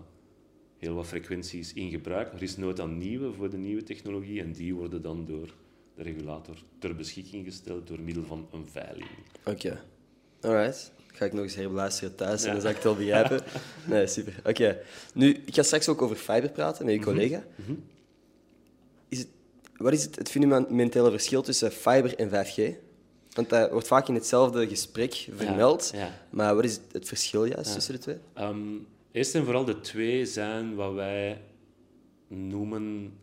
heel 0.77 0.93
wat 0.93 1.07
frequenties 1.07 1.73
in 1.73 1.89
gebruik. 1.89 2.33
Er 2.33 2.43
is 2.43 2.57
nood 2.57 2.79
aan 2.79 2.97
nieuwe 2.97 3.33
voor 3.33 3.49
de 3.49 3.57
nieuwe 3.57 3.83
technologie 3.83 4.41
en 4.41 4.51
die 4.51 4.75
worden 4.75 5.01
dan 5.01 5.25
door 5.25 5.53
de 5.95 6.03
regulator 6.03 6.55
ter 6.79 6.95
beschikking 6.95 7.45
gesteld 7.45 7.87
door 7.87 8.01
middel 8.01 8.23
van 8.23 8.47
een 8.51 8.65
veiling. 8.65 9.09
Oké. 9.45 9.83
Alright. 10.41 10.93
Ga 11.15 11.25
ik 11.25 11.33
nog 11.33 11.43
eens 11.43 11.55
herbeluisteren 11.55 12.15
thuis 12.15 12.41
en 12.41 12.47
Ja. 12.47 12.51
dan 12.53 12.61
zal 12.61 12.69
ik 12.69 12.75
het 12.75 12.85
wel 12.85 12.95
begrijpen. 12.95 13.41
Nee, 13.85 14.07
super. 14.07 14.33
Oké. 14.43 14.77
Nu, 15.13 15.41
ik 15.45 15.55
ga 15.55 15.63
straks 15.63 15.87
ook 15.89 16.01
over 16.01 16.15
fiber 16.15 16.49
praten 16.49 16.85
met 16.85 16.93
je 16.93 17.01
collega. 17.01 17.43
Is 19.09 19.17
het, 19.19 19.27
wat 19.77 19.93
is 19.93 20.03
het, 20.03 20.15
het 20.15 20.29
fundamentele 20.29 21.09
verschil 21.11 21.41
tussen 21.41 21.71
fiber 21.71 22.15
en 22.15 22.29
5G? 22.29 22.61
Want 23.33 23.49
dat 23.49 23.71
wordt 23.71 23.87
vaak 23.87 24.07
in 24.07 24.13
hetzelfde 24.13 24.67
gesprek 24.67 25.27
vermeld. 25.35 25.91
ja. 25.95 26.19
Maar 26.29 26.55
wat 26.55 26.63
is 26.63 26.79
het, 26.91 27.07
verschil 27.07 27.45
juist 27.45 27.73
tussen 27.73 27.93
de 27.93 27.99
twee? 27.99 28.17
Ehm, 28.33 28.57
eerst 29.11 29.35
en 29.35 29.43
vooral 29.43 29.65
de 29.65 29.79
twee 29.79 30.25
zijn 30.25 30.75
wat 30.75 30.93
wij 30.93 31.41
noemen 32.27 33.13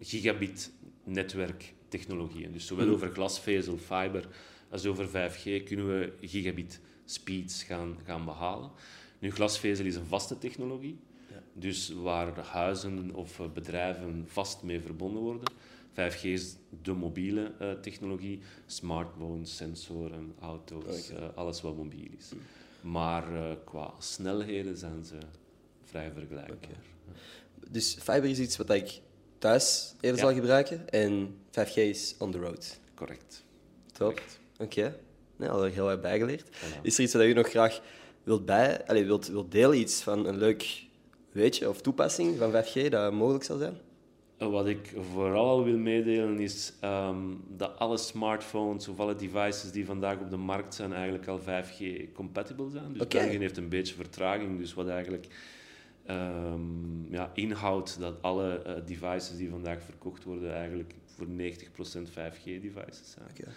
gigabit 0.00 0.70
netwerk 1.04 1.74
technologieën. 1.88 2.52
Dus 2.52 2.66
zowel 2.66 2.88
over 2.88 3.08
glasvezel, 3.12 3.76
fiber, 3.78 4.28
als 4.70 4.86
over 4.86 5.08
5G 5.08 5.62
kunnen 5.64 5.88
we 5.98 6.12
gigabit 6.20 6.80
speeds 7.10 7.62
gaan, 7.62 7.98
gaan 8.04 8.24
behalen. 8.24 8.70
Nu, 9.18 9.30
glasvezel 9.30 9.86
is 9.86 9.94
een 9.94 10.06
vaste 10.06 10.38
technologie, 10.38 10.98
dus 11.52 11.88
waar 11.88 12.38
huizen 12.38 13.14
of 13.14 13.40
eh, 13.40 13.46
bedrijven 13.54 14.24
vast 14.26 14.62
mee 14.62 14.80
verbonden 14.80 15.22
worden. 15.22 15.52
5G 15.92 16.20
is 16.22 16.56
de 16.82 16.92
mobiele 16.92 17.52
uh, 17.60 17.72
technologie, 17.72 18.40
smartphones, 18.66 19.56
sensoren, 19.56 20.34
auto's, 20.40 21.10
uh, 21.10 21.18
alles 21.34 21.60
wat 21.60 21.76
mobiel 21.76 22.08
is. 22.18 22.32
Maar 22.80 23.32
uh, 23.32 23.50
qua 23.64 23.94
snelheden 23.98 24.76
zijn 24.76 25.04
ze 25.04 25.18
vrij 25.84 26.10
vergelijkbaar. 26.12 26.56
Okay. 26.56 26.76
Dus 27.70 27.94
fiber 27.94 28.24
is 28.24 28.38
iets 28.38 28.56
wat 28.56 28.70
ik 28.70 29.00
thuis 29.38 29.94
eerder 30.00 30.20
ja. 30.20 30.26
zal 30.26 30.34
gebruiken 30.34 30.88
en 30.88 31.36
5G 31.50 31.74
is 31.74 32.14
on 32.18 32.30
the 32.30 32.38
road. 32.38 32.80
Correct. 32.94 33.44
Top. 33.92 34.22
Oké. 34.58 34.62
Okay. 34.62 34.94
Nee, 35.38 35.48
al 35.48 35.62
heel 35.62 35.90
erg 35.90 36.00
bijgeleerd. 36.00 36.48
Is 36.82 36.96
er 36.96 37.02
iets 37.02 37.12
dat 37.12 37.22
u 37.22 37.32
nog 37.32 37.48
graag 37.48 37.80
wilt, 38.22 38.46
bij, 38.46 38.86
allez, 38.86 39.04
wilt, 39.04 39.28
wilt 39.28 39.52
delen? 39.52 39.78
Iets 39.78 40.02
van 40.02 40.26
een 40.26 40.38
leuk 40.38 40.86
weetje 41.32 41.68
of 41.68 41.80
toepassing 41.80 42.38
van 42.38 42.52
5G 42.52 42.88
dat 42.88 43.12
mogelijk 43.12 43.44
zal 43.44 43.58
zijn? 43.58 43.78
Wat 44.38 44.66
ik 44.66 44.94
vooral 45.12 45.64
wil 45.64 45.78
meedelen 45.78 46.38
is 46.38 46.72
um, 46.84 47.44
dat 47.56 47.78
alle 47.78 47.96
smartphones 47.96 48.88
of 48.88 49.00
alle 49.00 49.14
devices 49.14 49.70
die 49.72 49.86
vandaag 49.86 50.18
op 50.18 50.30
de 50.30 50.36
markt 50.36 50.74
zijn 50.74 50.92
eigenlijk 50.92 51.26
al 51.26 51.40
5G-compatible 51.40 52.70
zijn. 52.70 52.92
Dus 52.92 53.02
okay. 53.02 53.22
België 53.22 53.38
heeft 53.38 53.56
een 53.56 53.68
beetje 53.68 53.94
vertraging, 53.94 54.58
dus 54.58 54.74
wat 54.74 54.88
eigenlijk 54.88 55.26
um, 56.10 57.06
ja, 57.10 57.30
inhoudt 57.34 58.00
dat 58.00 58.14
alle 58.20 58.62
uh, 58.66 58.72
devices 58.86 59.36
die 59.36 59.50
vandaag 59.50 59.82
verkocht 59.82 60.24
worden 60.24 60.54
eigenlijk 60.54 60.94
voor 61.04 61.26
90% 61.26 61.30
5G-devices 62.08 63.10
zijn. 63.10 63.28
Okay. 63.30 63.52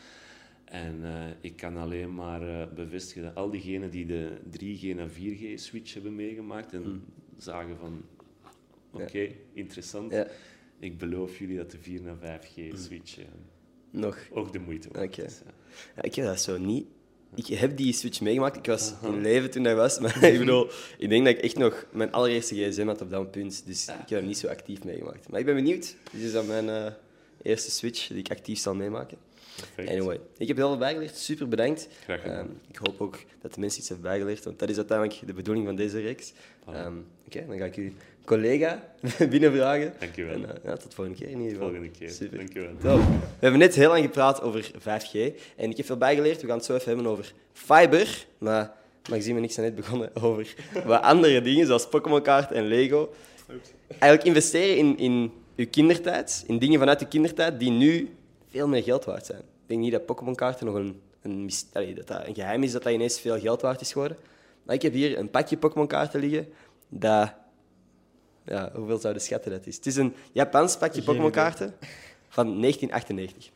En 0.72 1.00
uh, 1.02 1.24
ik 1.42 1.56
kan 1.56 1.78
alleen 1.78 2.14
maar 2.14 2.42
uh, 2.42 2.64
bevestigen 2.76 3.24
dat 3.24 3.36
al 3.36 3.50
diegenen 3.50 3.90
die 3.90 4.06
de 4.06 4.30
3G 4.50 4.96
naar 4.96 5.10
4G-switch 5.10 5.94
hebben 5.94 6.16
meegemaakt 6.16 6.74
en 6.74 6.84
mm. 6.84 7.04
zagen 7.38 7.78
van, 7.78 8.02
oké, 8.92 9.04
okay, 9.04 9.28
ja. 9.28 9.34
interessant. 9.54 10.12
Ja 10.12 10.28
ik 10.82 10.98
beloof 10.98 11.38
jullie 11.38 11.58
dat 11.58 11.72
de 11.72 11.78
4 11.82 12.02
naar 12.02 12.16
5G-switch 12.16 13.16
hmm. 13.16 13.26
Nog. 14.02 14.18
ook 14.32 14.54
de 14.54 14.60
moeite 14.60 14.90
waard 14.92 15.14
okay. 15.14 15.26
is. 15.26 15.42
Ja. 15.96 16.02
ik 16.02 16.16
heb 16.16 16.26
dat 16.26 16.42
zo 16.42 16.58
niet. 16.58 16.86
Ik 17.36 17.48
heb 17.48 17.78
die 17.78 17.94
switch 17.94 18.22
meegemaakt. 18.22 18.58
Ik 18.58 18.66
was 18.66 18.94
-huh. 19.02 19.14
in 19.14 19.22
leven 19.22 19.52
toen 19.52 19.64
dat 19.64 19.76
was. 19.76 20.00
Maar 20.00 20.24
ik 20.34 20.40
bedoel, 20.40 20.70
ik 20.98 21.10
denk 21.10 21.26
dat 21.26 21.36
ik 21.36 21.42
echt 21.42 21.58
nog 21.58 21.86
mijn 21.92 22.12
allereerste 22.12 22.56
gsm 22.56 22.86
had 22.86 23.02
op 23.02 23.10
dat 23.10 23.32
punt. 23.32 23.66
Dus 23.66 23.88
ik 23.88 24.10
heb 24.10 24.10
hem 24.10 24.26
niet 24.26 24.38
zo 24.38 24.48
actief 24.48 24.84
meegemaakt. 24.84 25.30
Maar 25.30 25.40
ik 25.40 25.46
ben 25.46 25.56
benieuwd. 25.56 25.96
Dit 26.12 26.22
is 26.22 26.32
dan 26.32 26.48
mijn 26.48 26.94
eerste 27.44 27.72
switch 27.72 28.08
die 28.08 28.18
ik 28.18 28.32
actief 28.32 28.60
zal 28.60 28.76
meemaken. 28.76 29.18
Perfect. 29.56 29.90
Anyway, 29.90 30.20
ik 30.38 30.48
heb 30.48 30.58
heel 30.58 30.68
veel 30.68 30.78
bijgeleerd. 30.78 31.18
Super 31.18 31.48
bedankt. 31.48 31.88
Um, 32.10 32.60
ik 32.68 32.78
hoop 32.78 33.02
ook 33.02 33.20
dat 33.42 33.54
de 33.54 33.60
mensen 33.60 33.80
iets 33.80 33.90
hebben 33.90 34.10
bijgeleerd, 34.10 34.44
want 34.44 34.60
dat 34.60 34.70
is 34.70 34.78
uiteindelijk 34.78 35.20
de 35.26 35.34
bedoeling 35.34 35.66
van 35.66 35.76
deze 35.76 36.00
reeks. 36.00 36.34
Um, 36.70 37.06
Oké, 37.26 37.38
okay, 37.38 37.48
dan 37.48 37.58
ga 37.58 37.66
ik 37.66 37.78
u 37.78 37.94
collega 38.26 38.84
binnenvragen. 39.30 39.94
Dankjewel. 40.00 40.34
En, 40.34 40.42
uh, 40.42 40.50
ja, 40.64 40.78
tot 40.78 40.94
volgende 40.94 41.20
keer 41.20 41.30
in 41.30 41.38
ieder 41.38 41.52
geval. 41.52 41.68
Volgende 41.68 41.92
keer. 41.92 42.10
Super. 42.10 42.38
Dankjewel. 42.38 42.72
Top. 42.82 43.00
We 43.00 43.40
hebben 43.40 43.60
net 43.60 43.76
heel 43.76 43.90
lang 43.90 44.04
gepraat 44.04 44.42
over 44.42 44.72
5G 44.80 45.14
en 45.56 45.70
ik 45.70 45.78
heb 45.78 45.86
veel 45.86 45.98
bijgeleerd. 45.98 46.42
We 46.42 46.48
gaan 46.48 46.58
het 46.58 46.66
zo 46.66 46.76
even 46.76 46.88
hebben 46.88 47.08
over 47.08 47.34
fiber, 47.54 48.26
maar 48.38 48.74
Maxime 49.10 49.38
en 49.38 49.44
ik 49.44 49.52
zijn 49.52 49.66
net 49.66 49.76
begonnen 49.76 50.16
over 50.24 50.56
wat 50.86 51.02
andere 51.02 51.42
dingen, 51.42 51.66
zoals 51.66 51.88
Pokémon-kaart 51.88 52.52
en 52.52 52.68
Lego. 52.68 53.14
Eigenlijk 53.88 54.24
investeren 54.24 54.78
in, 54.78 54.98
in 54.98 55.32
uw 55.62 55.70
kindertijd, 55.70 56.44
in 56.48 56.60
dingen 56.60 56.80
vanuit 56.80 57.02
uw 57.02 57.08
kindertijd 57.08 57.60
die 57.60 57.72
nu 57.72 58.16
veel 58.50 58.68
meer 58.68 58.84
geld 58.84 59.06
waard 59.06 59.26
zijn. 59.26 59.40
Ik 59.40 59.68
denk 59.68 59.80
niet 59.82 59.92
dat 59.92 60.06
Pokémon-kaarten 60.06 60.66
nog 60.66 60.76
een, 60.76 61.02
een, 61.22 61.50
dat 61.96 62.08
dat 62.08 62.28
een 62.28 62.36
geheim 62.36 62.64
is 62.64 62.72
dat 62.72 62.84
dat 62.84 62.94
ineens 62.94 63.20
veel 63.20 63.40
geld 63.40 63.62
waard 63.62 63.82
is 63.82 63.92
geworden. 63.92 64.18
Maar 64.64 64.76
ik 64.76 64.82
heb 64.82 64.94
hier 64.94 65.18
een 65.18 65.30
pakje 65.30 65.58
Pokémon-kaarten 65.58 66.20
liggen 66.20 66.48
dat 66.90 67.34
ja, 68.46 68.72
hoeveel 68.74 68.98
zou 68.98 69.14
de 69.14 69.20
schatten 69.20 69.52
dat 69.52 69.66
is? 69.66 69.76
Het 69.76 69.86
is 69.86 69.96
een 69.96 70.14
Japans 70.32 70.78
pakje 70.78 71.04
Pokémon-kaarten 71.04 71.74
van 72.28 72.62
1998. 72.62 73.50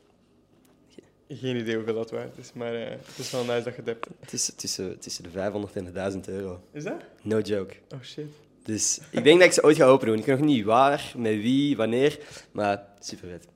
Geen 1.27 1.55
idee 1.55 1.75
hoeveel 1.75 1.93
dat 1.93 2.11
waard 2.11 2.37
is, 2.37 2.53
maar 2.53 2.73
uh, 2.73 2.89
het 2.89 3.17
is 3.17 3.31
wel 3.31 3.43
nice 3.43 3.63
dat 3.63 3.75
je 3.75 3.81
het 3.81 3.85
hebt. 3.85 4.07
Tussen, 4.55 4.99
tussen 4.99 5.23
de 5.23 5.29
500 5.29 5.75
en 5.75 5.85
de 5.85 5.91
1000 5.91 6.27
euro. 6.27 6.61
Is 6.71 6.83
dat? 6.83 7.01
No 7.21 7.39
joke. 7.39 7.75
Oh 7.93 8.01
shit. 8.01 8.25
Dus 8.65 8.99
ik 9.11 9.23
denk 9.23 9.39
dat 9.39 9.47
ik 9.47 9.53
ze 9.53 9.63
ooit 9.63 9.77
ga 9.77 9.85
open 9.85 10.07
doen. 10.07 10.17
Ik 10.17 10.25
weet 10.25 10.37
nog 10.37 10.47
niet 10.47 10.65
waar, 10.65 11.13
met 11.17 11.33
wie, 11.33 11.77
wanneer, 11.77 12.19
maar 12.51 12.83
super 12.99 13.29
vet. 13.29 13.47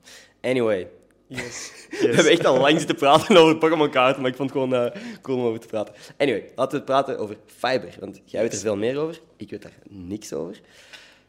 Anyway. 0.41 0.87
Yes. 1.27 1.71
yes. 1.89 1.99
We 1.99 2.07
hebben 2.07 2.31
echt 2.31 2.45
al 2.45 2.59
lang 2.59 2.77
zitten 2.77 2.95
praten 2.95 3.37
over 3.41 3.57
Pokémon-kaarten, 3.57 4.21
maar 4.21 4.31
ik 4.31 4.37
vond 4.37 4.53
het 4.53 4.59
gewoon 4.59 4.85
uh, 4.85 5.01
cool 5.21 5.37
om 5.37 5.45
over 5.45 5.59
te 5.59 5.67
praten. 5.67 5.93
Anyway, 6.17 6.51
laten 6.55 6.79
we 6.79 6.85
praten 6.85 7.17
over 7.19 7.37
Fiber, 7.45 7.95
want 7.99 8.21
jij 8.25 8.41
weet 8.41 8.53
er 8.53 8.59
veel 8.59 8.75
meer 8.75 8.97
over. 8.97 9.21
Ik 9.37 9.49
weet 9.49 9.61
daar 9.61 9.77
niks 9.89 10.33
over. 10.33 10.61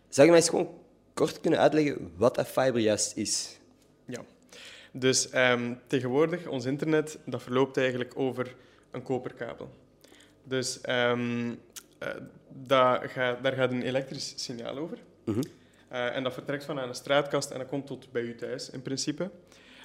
Zou 0.08 0.26
je 0.26 0.32
mij 0.32 0.40
eens 0.40 0.50
gewoon 0.50 0.70
kort 1.14 1.40
kunnen 1.40 1.60
uitleggen 1.60 2.12
wat 2.16 2.34
dat 2.34 2.46
fiber 2.46 2.80
juist 2.80 3.16
is? 3.16 3.58
Ja, 4.04 4.20
dus 4.92 5.28
um, 5.34 5.80
tegenwoordig, 5.86 6.46
ons 6.46 6.64
internet, 6.64 7.18
dat 7.24 7.42
verloopt 7.42 7.76
eigenlijk 7.76 8.12
over 8.18 8.54
een 8.90 9.02
koperkabel. 9.02 9.70
Dus 10.44 10.80
um, 10.88 11.48
uh, 11.48 12.08
daar, 12.52 13.08
gaat, 13.08 13.42
daar 13.42 13.52
gaat 13.52 13.70
een 13.70 13.82
elektrisch 13.82 14.32
signaal 14.36 14.78
over. 14.78 14.98
-hmm. 15.24 15.42
uh, 15.92 16.16
en 16.16 16.22
dat 16.22 16.32
vertrekt 16.32 16.64
van 16.64 16.80
aan 16.80 16.88
een 16.88 16.94
straatkast 16.94 17.50
en 17.50 17.58
dat 17.58 17.68
komt 17.68 17.86
tot 17.86 18.12
bij 18.12 18.22
u 18.22 18.34
thuis, 18.34 18.70
in 18.70 18.82
principe. 18.82 19.30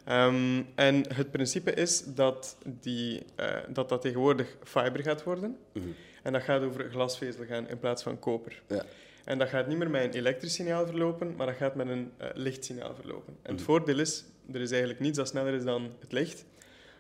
Um, 0.10 0.68
en 0.76 1.14
het 1.14 1.32
principe 1.32 1.74
is 1.74 2.04
dat, 2.06 2.58
die, 2.82 3.26
uh, 3.40 3.48
dat 3.70 3.90
dat 3.90 4.02
tegenwoordig 4.02 4.58
fiber 4.64 5.04
gaat 5.04 5.24
worden. 5.24 5.58
-hmm. 5.72 5.96
En 6.24 6.34
dat 6.34 6.42
gaat 6.42 6.62
over 6.62 6.90
glasvezel 6.90 7.46
gaan 7.46 7.70
in 7.70 7.80
plaats 7.80 8.04
van 8.04 8.20
koper. 8.20 8.62
Ja. 8.68 8.86
En 9.26 9.38
dat 9.38 9.50
gaat 9.50 9.68
niet 9.68 9.78
meer 9.78 9.90
met 9.90 10.04
een 10.04 10.20
elektrisch 10.20 10.54
signaal 10.54 10.86
verlopen, 10.86 11.36
maar 11.36 11.48
dat 11.48 11.56
gaat 11.56 11.76
met 11.76 11.88
een 11.88 12.12
uh, 12.22 12.28
lichtsignaal 12.34 12.96
verlopen. 12.96 13.34
En 13.42 13.52
het 13.52 13.56
mhm. 13.56 13.64
voordeel 13.64 14.00
is, 14.00 14.24
er 14.52 14.62
is 14.62 14.70
eigenlijk 14.70 15.00
niets 15.00 15.18
dat 15.18 15.28
sneller 15.28 15.54
is 15.54 15.64
dan 15.64 15.92
het 16.00 16.12
licht. 16.12 16.46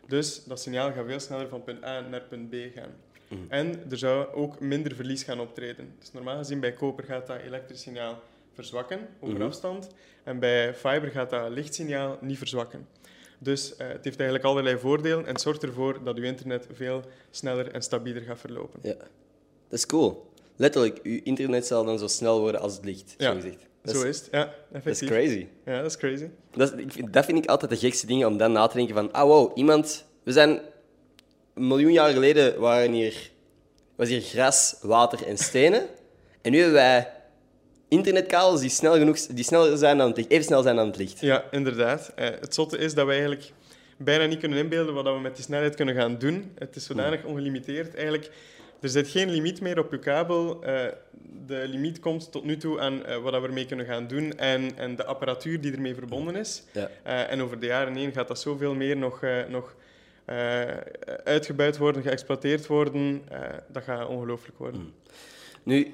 Dus 0.07 0.43
dat 0.43 0.61
signaal 0.61 0.91
gaat 0.91 1.05
veel 1.05 1.19
sneller 1.19 1.47
van 1.47 1.63
punt 1.63 1.83
A 1.83 1.99
naar 1.99 2.21
punt 2.21 2.49
B 2.49 2.55
gaan. 2.75 2.91
En 3.47 3.83
er 3.89 3.97
zou 3.97 4.33
ook 4.33 4.59
minder 4.59 4.95
verlies 4.95 5.23
gaan 5.23 5.39
optreden. 5.39 5.93
Dus 5.99 6.11
normaal 6.11 6.37
gezien 6.37 6.59
bij 6.59 6.73
koper 6.73 7.03
gaat 7.03 7.27
dat 7.27 7.39
elektrisch 7.39 7.81
signaal 7.81 8.21
verzwakken 8.53 9.07
over 9.19 9.35
mhm. 9.35 9.45
afstand. 9.45 9.87
En 10.23 10.39
bij 10.39 10.73
fiber 10.73 11.11
gaat 11.11 11.29
dat 11.29 11.49
lichtsignaal 11.49 12.17
niet 12.21 12.37
verzwakken. 12.37 12.87
Dus 13.39 13.71
uh, 13.71 13.77
het 13.77 14.03
heeft 14.03 14.19
eigenlijk 14.19 14.43
allerlei 14.43 14.77
voordelen 14.77 15.25
en 15.25 15.37
zorgt 15.37 15.63
ervoor 15.63 16.03
dat 16.03 16.17
uw 16.17 16.23
internet 16.23 16.67
veel 16.71 17.01
sneller 17.29 17.71
en 17.71 17.81
stabieler 17.81 18.21
gaat 18.21 18.39
verlopen. 18.39 18.79
Ja, 18.83 18.95
dat 19.67 19.79
is 19.79 19.85
cool 19.85 20.33
letterlijk, 20.55 20.99
je 21.03 21.23
internet 21.23 21.65
zal 21.65 21.85
dan 21.85 21.99
zo 21.99 22.07
snel 22.07 22.39
worden 22.39 22.61
als 22.61 22.75
het 22.75 22.85
licht, 22.85 23.15
ja, 23.17 23.29
zo 23.29 23.35
gezegd. 23.35 23.67
Dat 23.81 23.95
zo 23.95 24.03
is 24.03 24.19
het, 24.19 24.27
ja, 24.31 24.53
effectief. 24.71 25.09
Dat 25.09 25.19
is 25.19 25.25
crazy. 25.25 25.47
Ja, 25.65 25.81
dat 25.81 25.91
is 25.91 25.97
crazy. 25.97 26.27
Dat, 26.51 26.73
is, 26.73 26.95
dat 27.11 27.25
vind 27.25 27.37
ik 27.37 27.49
altijd 27.49 27.71
de 27.71 27.77
gekste 27.77 28.07
dingen, 28.07 28.27
om 28.27 28.37
dan 28.37 28.51
na 28.51 28.67
te 28.67 28.77
denken 28.77 28.95
van, 28.95 29.11
ah 29.11 29.27
wow, 29.27 29.57
iemand... 29.57 30.05
We 30.23 30.31
zijn... 30.31 30.59
Een 31.55 31.67
miljoen 31.67 31.91
jaar 31.91 32.11
geleden 32.11 32.59
waren 32.59 32.91
hier, 32.91 33.29
was 33.95 34.09
hier 34.09 34.21
gras, 34.21 34.75
water 34.81 35.27
en 35.27 35.37
stenen. 35.37 35.87
En 36.41 36.51
nu 36.51 36.57
hebben 36.57 36.75
wij 36.75 37.11
internetkabels 37.87 38.61
die, 38.61 38.69
snel 38.69 38.97
genoeg, 38.97 39.17
die 39.17 39.43
sneller 39.43 39.77
zijn 39.77 39.97
dan 39.97 40.07
het 40.07 40.17
licht, 40.17 40.29
even 40.29 40.45
snel 40.45 40.61
zijn 40.61 40.75
dan 40.75 40.87
het 40.87 40.97
licht. 40.97 41.19
Ja, 41.19 41.43
inderdaad. 41.51 42.11
Eh, 42.15 42.29
het 42.39 42.53
zotte 42.53 42.77
is 42.77 42.93
dat 42.93 43.05
we 43.05 43.11
eigenlijk 43.11 43.51
bijna 43.97 44.25
niet 44.25 44.39
kunnen 44.39 44.57
inbeelden 44.57 44.93
wat 44.93 45.03
we 45.03 45.19
met 45.19 45.35
die 45.35 45.43
snelheid 45.43 45.75
kunnen 45.75 45.95
gaan 45.95 46.17
doen. 46.17 46.51
Het 46.57 46.75
is 46.75 46.85
zodanig 46.85 47.21
hmm. 47.21 47.29
ongelimiteerd. 47.29 47.95
Eigenlijk 47.95 48.31
er 48.81 48.89
zit 48.89 49.07
geen 49.07 49.29
limiet 49.29 49.61
meer 49.61 49.79
op 49.79 49.91
je 49.91 49.99
kabel. 49.99 50.63
Uh, 50.65 50.85
de 51.47 51.67
limiet 51.67 51.99
komt 51.99 52.31
tot 52.31 52.43
nu 52.43 52.57
toe 52.57 52.79
aan 52.79 52.93
uh, 52.93 53.17
wat 53.17 53.41
we 53.41 53.47
ermee 53.47 53.65
kunnen 53.65 53.85
gaan 53.85 54.07
doen 54.07 54.37
en, 54.37 54.77
en 54.77 54.95
de 54.95 55.05
apparatuur 55.05 55.61
die 55.61 55.71
ermee 55.71 55.95
verbonden 55.95 56.35
is. 56.35 56.63
Ja. 56.71 56.89
Uh, 57.07 57.31
en 57.31 57.41
over 57.41 57.59
de 57.59 57.65
jaren 57.65 57.95
heen 57.95 58.11
gaat 58.11 58.27
dat 58.27 58.39
zoveel 58.39 58.73
meer 58.73 58.97
nog, 58.97 59.21
nog 59.49 59.75
uitgebuit 61.23 61.77
worden, 61.77 62.01
geëxploiteerd 62.01 62.67
worden. 62.67 63.21
dat 63.67 63.83
gaat 63.83 64.07
ongelooflijk 64.07 64.57
worden. 64.57 64.81
Mm. 64.81 64.93
Nu, 65.63 65.93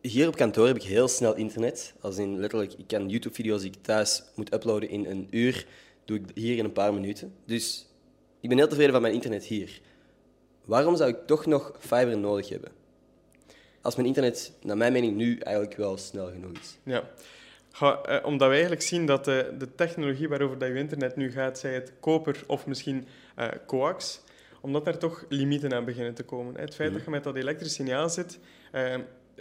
hier 0.00 0.28
op 0.28 0.36
kantoor 0.36 0.66
heb 0.66 0.76
ik 0.76 0.82
heel 0.82 1.08
snel 1.08 1.36
internet. 1.36 1.94
Als 2.00 2.18
in 2.18 2.38
letterlijk, 2.38 2.72
ik 2.72 2.86
kan 2.86 3.08
YouTube-video's 3.08 3.60
die 3.60 3.70
ik 3.70 3.82
thuis 3.82 4.22
moet 4.34 4.54
uploaden 4.54 4.88
in 4.88 5.06
een 5.06 5.26
uur, 5.30 5.66
doe 6.04 6.18
ik 6.18 6.24
hier 6.34 6.56
in 6.56 6.64
een 6.64 6.72
paar 6.72 6.94
minuten. 6.94 7.34
Dus 7.44 7.86
ik 8.40 8.48
ben 8.48 8.58
heel 8.58 8.68
tevreden 8.68 8.92
van 8.92 9.02
mijn 9.02 9.14
internet 9.14 9.44
hier. 9.44 9.80
Waarom 10.64 10.96
zou 10.96 11.10
ik 11.10 11.26
toch 11.26 11.46
nog 11.46 11.72
fiber 11.78 12.18
nodig 12.18 12.48
hebben? 12.48 12.70
Als 13.82 13.94
mijn 13.96 14.06
internet, 14.06 14.52
naar 14.62 14.76
mijn 14.76 14.92
mening, 14.92 15.16
nu 15.16 15.38
eigenlijk 15.38 15.76
wel 15.76 15.96
snel 15.96 16.26
genoeg 16.26 16.52
is. 16.52 16.78
Ja. 16.82 17.02
Eh, 17.80 18.24
omdat 18.24 18.48
we 18.48 18.52
eigenlijk 18.54 18.82
zien 18.82 19.06
dat 19.06 19.24
de, 19.24 19.54
de 19.58 19.74
technologie 19.74 20.28
waarover 20.28 20.58
dat 20.58 20.68
je 20.68 20.74
internet 20.74 21.16
nu 21.16 21.30
gaat, 21.30 21.58
zij 21.58 21.74
het 21.74 21.92
koper 22.00 22.42
of 22.46 22.66
misschien 22.66 23.06
uh, 23.38 23.48
coax, 23.66 24.20
omdat 24.60 24.84
daar 24.84 24.98
toch 24.98 25.24
limieten 25.28 25.74
aan 25.74 25.84
beginnen 25.84 26.14
te 26.14 26.22
komen. 26.22 26.60
Het 26.60 26.74
feit 26.74 26.92
dat 26.92 27.04
je 27.04 27.10
met 27.10 27.24
dat 27.24 27.36
elektrisch 27.36 27.74
signaal 27.74 28.08
zit, 28.08 28.38
uh, 28.74 28.94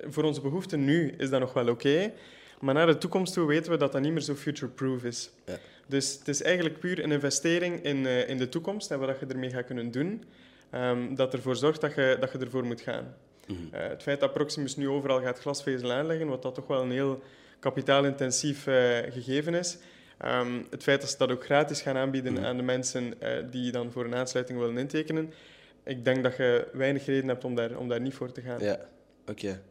voor 0.03 0.23
onze 0.23 0.41
behoeften 0.41 0.85
nu 0.85 1.13
is 1.17 1.29
dat 1.29 1.39
nog 1.39 1.53
wel 1.53 1.69
oké, 1.69 1.71
okay, 1.71 2.13
maar 2.59 2.73
naar 2.73 2.87
de 2.87 2.97
toekomst 2.97 3.33
toe 3.33 3.47
weten 3.47 3.71
we 3.71 3.77
dat 3.77 3.91
dat 3.91 4.01
niet 4.01 4.11
meer 4.11 4.21
zo 4.21 4.35
future-proof 4.35 5.03
is. 5.03 5.29
Ja. 5.45 5.57
Dus 5.87 6.15
het 6.19 6.27
is 6.27 6.41
eigenlijk 6.41 6.79
puur 6.79 7.03
een 7.03 7.11
investering 7.11 7.83
in, 7.83 8.05
eh, 8.05 8.29
in 8.29 8.37
de 8.37 8.49
toekomst 8.49 8.91
en 8.91 8.99
wat 8.99 9.19
je 9.19 9.25
ermee 9.25 9.49
gaat 9.49 9.65
kunnen 9.65 9.91
doen, 9.91 10.23
ehm, 10.69 11.15
dat 11.15 11.33
ervoor 11.33 11.55
zorgt 11.55 11.81
dat 11.81 11.95
je, 11.95 12.17
dat 12.19 12.31
je 12.31 12.37
ervoor 12.37 12.65
moet 12.65 12.81
gaan. 12.81 13.15
Mhm. 13.47 13.57
Eh, 13.71 13.87
het 13.87 14.03
feit 14.03 14.19
dat 14.19 14.33
Proximus 14.33 14.75
nu 14.75 14.89
overal 14.89 15.21
gaat 15.21 15.39
glasvezel 15.39 15.91
aanleggen, 15.91 16.27
wat 16.27 16.41
dat 16.41 16.55
toch 16.55 16.67
wel 16.67 16.81
een 16.81 16.91
heel 16.91 17.23
kapitaalintensief 17.59 18.63
gegeven 19.09 19.53
is. 19.53 19.77
Ehm, 20.17 20.62
het 20.69 20.84
feit 20.84 21.01
dat 21.01 21.10
ze 21.10 21.17
dat 21.17 21.31
ook 21.31 21.45
gratis 21.45 21.81
gaan 21.81 21.98
aanbieden 21.98 22.34
Mhm. 22.34 22.43
aan 22.45 22.57
de 22.57 22.63
mensen 22.63 23.22
eh, 23.22 23.43
die 23.51 23.72
dan 23.72 23.91
voor 23.91 24.05
een 24.05 24.15
aansluiting 24.15 24.60
willen 24.60 24.77
intekenen, 24.77 25.34
ik 25.84 26.05
denk 26.05 26.24
dat 26.24 26.36
je 26.38 26.67
weinig 26.74 27.05
reden 27.05 27.27
hebt 27.29 27.43
om 27.43 27.55
daar, 27.55 27.77
om 27.77 27.89
daar 27.89 28.01
niet 28.01 28.13
voor 28.13 28.31
te 28.31 28.41
gaan. 28.41 28.60
Ja, 28.60 28.79
oké. 29.27 29.62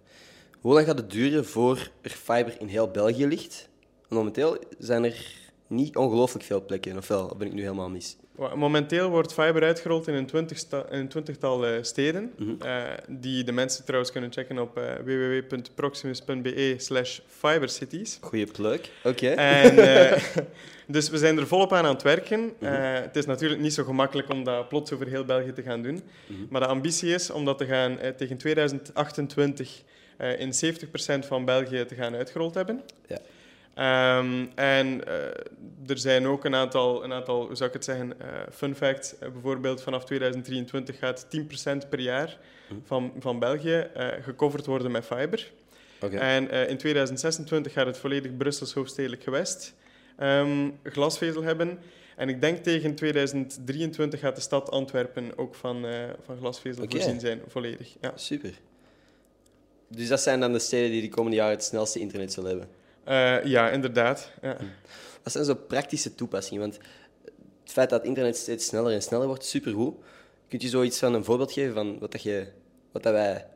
Hoe 0.61 0.75
lang 0.75 0.87
gaat 0.87 0.99
het 0.99 1.11
duren 1.11 1.45
voor 1.45 1.91
er 2.03 2.11
fiber 2.11 2.55
in 2.61 2.67
heel 2.67 2.91
België 2.91 3.27
ligt? 3.27 3.69
Momenteel 4.09 4.59
zijn 4.79 5.05
er 5.05 5.35
niet 5.75 5.97
ongelooflijk 5.97 6.45
veel 6.45 6.65
plekken, 6.65 6.97
ofwel 6.97 7.27
of 7.27 7.37
ben 7.37 7.47
ik 7.47 7.53
nu 7.53 7.63
helemaal 7.63 7.89
mis? 7.91 8.17
Momenteel 8.55 9.11
wordt 9.11 9.33
fiber 9.33 9.63
uitgerold 9.63 10.09
in 10.09 10.15
een, 10.15 10.27
twintigsta- 10.27 10.87
in 10.91 10.99
een 10.99 11.09
twintigtal 11.09 11.67
eh, 11.67 11.73
steden, 11.83 12.33
Mhm. 12.39 12.63
eh, 12.63 12.83
die 13.09 13.45
de 13.45 13.53
mensen 13.53 13.85
trouwens 13.85 14.13
kunnen 14.13 14.33
checken 14.33 14.59
op 14.59 14.79
eh, 14.79 14.93
www.proximus.be 15.05 16.75
slash 16.79 17.19
fibercities. 17.27 18.19
Goeie 18.21 18.47
plug. 18.47 18.81
Oké. 19.05 19.35
Dus 20.87 21.09
we 21.11 21.19
zijn 21.19 21.39
er 21.39 21.47
volop 21.47 21.73
aan 21.73 21.85
aan 21.85 21.93
het 21.95 22.03
werken. 22.03 22.53
Mhm. 22.61 22.73
Het 22.83 23.17
is 23.17 23.27
natuurlijk 23.27 23.61
niet 23.61 23.75
zo 23.75 23.85
gemakkelijk 23.85 24.33
om 24.33 24.45
dat 24.45 24.69
plots 24.69 24.93
over 24.93 25.07
heel 25.07 25.25
België 25.25 25.53
te 25.53 25.63
gaan 25.63 25.83
doen. 25.83 26.03
Mhm. 26.27 26.39
Maar 26.51 26.61
de 26.61 26.67
ambitie 26.67 27.15
is 27.15 27.31
om 27.31 27.45
dat 27.45 27.59
te 27.59 27.67
gaan, 27.67 27.99
tegen 28.17 28.37
2028 28.37 29.83
eh, 30.17 30.41
in 30.41 30.53
70% 30.53 31.27
van 31.27 31.45
België 31.45 31.85
te 31.87 31.95
gaan 31.95 32.15
uitgerold 32.15 32.55
hebben. 32.55 32.83
Ja. 33.07 33.19
Ehm, 33.75 34.47
en 34.55 35.07
eh, 35.07 35.15
er 35.87 35.99
zijn 35.99 36.27
ook 36.27 36.45
een 36.45 36.55
aantal, 36.55 37.05
een 37.05 37.13
aantal 37.13 37.47
hoe 37.47 37.57
zou 37.57 37.69
ik 37.69 37.75
het 37.75 37.85
zeggen, 37.85 38.21
eh, 38.21 38.27
fun 38.53 38.75
facts. 38.75 39.19
Eh, 39.19 39.29
bijvoorbeeld 39.31 39.83
vanaf 39.83 40.05
2023 40.05 40.99
gaat 40.99 41.27
10% 41.29 41.89
per 41.89 42.01
jaar 42.01 42.39
Mhm. 42.69 42.81
van, 42.85 43.13
van 43.19 43.39
België 43.39 43.87
gecoverd 44.23 44.67
worden 44.67 44.91
met 44.91 45.05
fiber. 45.05 45.53
Oké. 46.01 46.17
En 46.17 46.51
in 46.69 46.77
2026 46.77 47.73
gaat 47.73 47.87
het 47.87 47.99
volledig 47.99 48.37
Brussels 48.37 48.73
hoofdstedelijk 48.73 49.23
gewest 49.23 49.75
ehm, 50.19 50.71
glasvezel 50.83 51.43
hebben. 51.43 51.79
En 52.17 52.29
ik 52.29 52.41
denk 52.41 52.63
tegen 52.63 52.95
2023 52.95 54.21
gaat 54.21 54.35
de 54.35 54.41
stad 54.41 54.71
Antwerpen 54.71 55.39
ook 55.39 55.55
van, 55.55 55.87
van 56.25 56.37
glasvezel 56.37 56.85
voorzien 56.89 57.21
zijn, 57.21 57.41
volledig. 57.47 57.97
Ja. 58.01 58.13
Super. 58.15 58.53
Dus 59.89 60.09
dat 60.09 60.21
zijn 60.21 60.41
dan 60.41 60.53
de 60.53 60.59
steden 60.59 60.91
die 60.91 61.01
de 61.03 61.09
komende 61.09 61.37
jaren 61.37 61.55
het 61.55 61.65
snelste 61.65 61.99
internet 61.99 62.33
zullen 62.33 62.51
hebben. 62.51 62.69
Eh, 63.05 63.45
ja, 63.45 63.71
inderdaad. 63.71 64.31
Ja. 64.43 64.57
Wat 65.23 65.33
zijn 65.33 65.45
zo 65.45 65.55
praktische 65.55 66.15
toepassingen? 66.15 66.61
Want 66.61 66.79
het 67.63 67.73
feit 67.73 67.91
dat 67.91 68.05
internet 68.05 68.37
steeds 68.37 68.67
sneller 68.67 68.93
en 68.93 69.03
sneller 69.03 69.27
wordt, 69.27 69.45
supergoed. 69.45 69.95
Kunt 70.49 70.63
je 70.63 70.69
zoiets 70.69 70.99
van 70.99 71.15
een 71.15 71.25
voorbeeld 71.25 71.53
geven 71.53 71.75
van 71.75 71.99
wat, 71.99 72.13
dat 72.13 72.23
je, 72.23 72.47
wat 72.93 73.03
dat 73.03 73.13
wij 73.13 73.47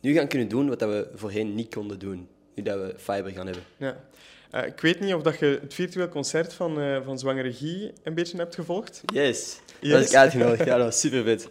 nu 0.00 0.14
gaan 0.14 0.28
kunnen 0.28 0.48
doen, 0.48 0.68
wat 0.68 0.78
dat 0.78 0.88
we 0.88 1.10
voorheen 1.14 1.54
niet 1.54 1.74
konden 1.74 1.98
doen, 1.98 2.28
nu 2.54 2.62
dat 2.62 2.78
we 2.78 2.94
fiber 2.96 3.30
gaan 3.32 3.46
hebben? 3.46 3.64
Ja. 3.76 4.04
Eh, 4.50 4.66
ik 4.66 4.80
weet 4.80 5.00
niet 5.00 5.14
of 5.14 5.22
dat 5.22 5.38
je 5.38 5.58
het 5.62 5.74
virtueel 5.74 6.08
concert 6.08 6.52
van, 6.52 6.80
eh 6.80 7.04
van 7.04 7.18
Zwangere 7.18 7.52
Guy 7.52 7.92
een 8.02 8.14
beetje 8.14 8.36
hebt 8.36 8.54
gevolgd. 8.54 9.02
Yes. 9.12 9.60
Yes. 9.80 9.92
Dat 9.92 10.00
is 10.00 10.08
ik 10.10 10.16
uitgenodigd. 10.16 10.64
Ja, 10.64 10.76
dat 10.76 10.84
was 10.84 11.00
super 11.00 11.24
vet. 11.24 11.48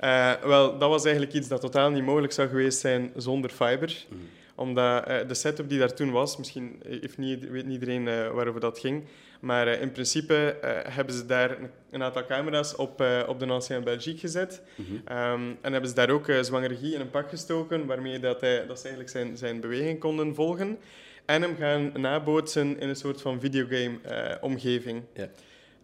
Wel, 0.48 0.78
dat 0.78 0.88
was 0.88 1.04
eigenlijk 1.04 1.34
iets 1.34 1.48
dat 1.48 1.60
totaal 1.60 1.90
niet 1.90 2.04
mogelijk 2.04 2.32
zou 2.32 2.48
geweest 2.48 2.80
zijn 2.80 3.12
zonder 3.16 3.50
fiber. 3.50 4.04
Mhm. 4.08 4.20
Omdat 4.60 5.06
eh, 5.06 5.28
de 5.28 5.34
setup 5.34 5.68
die 5.68 5.78
daar 5.78 5.94
toen 5.94 6.10
was, 6.10 6.36
misschien 6.36 6.82
heeft 6.86 7.18
niet, 7.18 7.50
weet 7.50 7.64
niet 7.64 7.72
iedereen 7.72 8.08
eh, 8.08 8.30
waarover 8.30 8.60
dat 8.60 8.78
ging, 8.78 9.04
maar 9.40 9.66
eh, 9.66 9.80
in 9.80 9.92
principe 9.92 10.56
hebben 10.88 11.14
ze 11.14 11.26
daar 11.26 11.56
een, 11.90 12.02
aantal 12.02 12.24
camera's 12.26 12.76
op, 12.76 13.04
op 13.26 13.38
de 13.38 13.46
Ancien 13.46 13.84
Belgique 13.84 14.20
gezet. 14.20 14.62
Mhm. 14.74 14.88
Ehm, 15.04 15.40
en 15.60 15.72
hebben 15.72 15.88
ze 15.88 15.94
daar 15.94 16.10
ook 16.10 16.28
uh, 16.28 16.42
Zwangere 16.42 16.76
Guy 16.76 16.94
in 16.94 17.00
een 17.00 17.10
pak 17.10 17.28
gestoken, 17.28 17.86
waarmee 17.86 18.18
dat, 18.18 18.40
hij, 18.40 18.66
dat 18.66 18.76
ze 18.78 18.88
eigenlijk 18.88 19.10
zijn, 19.16 19.36
zijn 19.36 19.60
beweging 19.60 19.98
konden 19.98 20.34
volgen. 20.34 20.78
En 21.24 21.42
hem 21.42 21.56
gaan 21.56 21.92
nabootsen 21.94 22.80
in 22.80 22.88
een 22.88 22.96
soort 22.96 23.20
van 23.20 23.40
videogame-omgeving. 23.40 25.02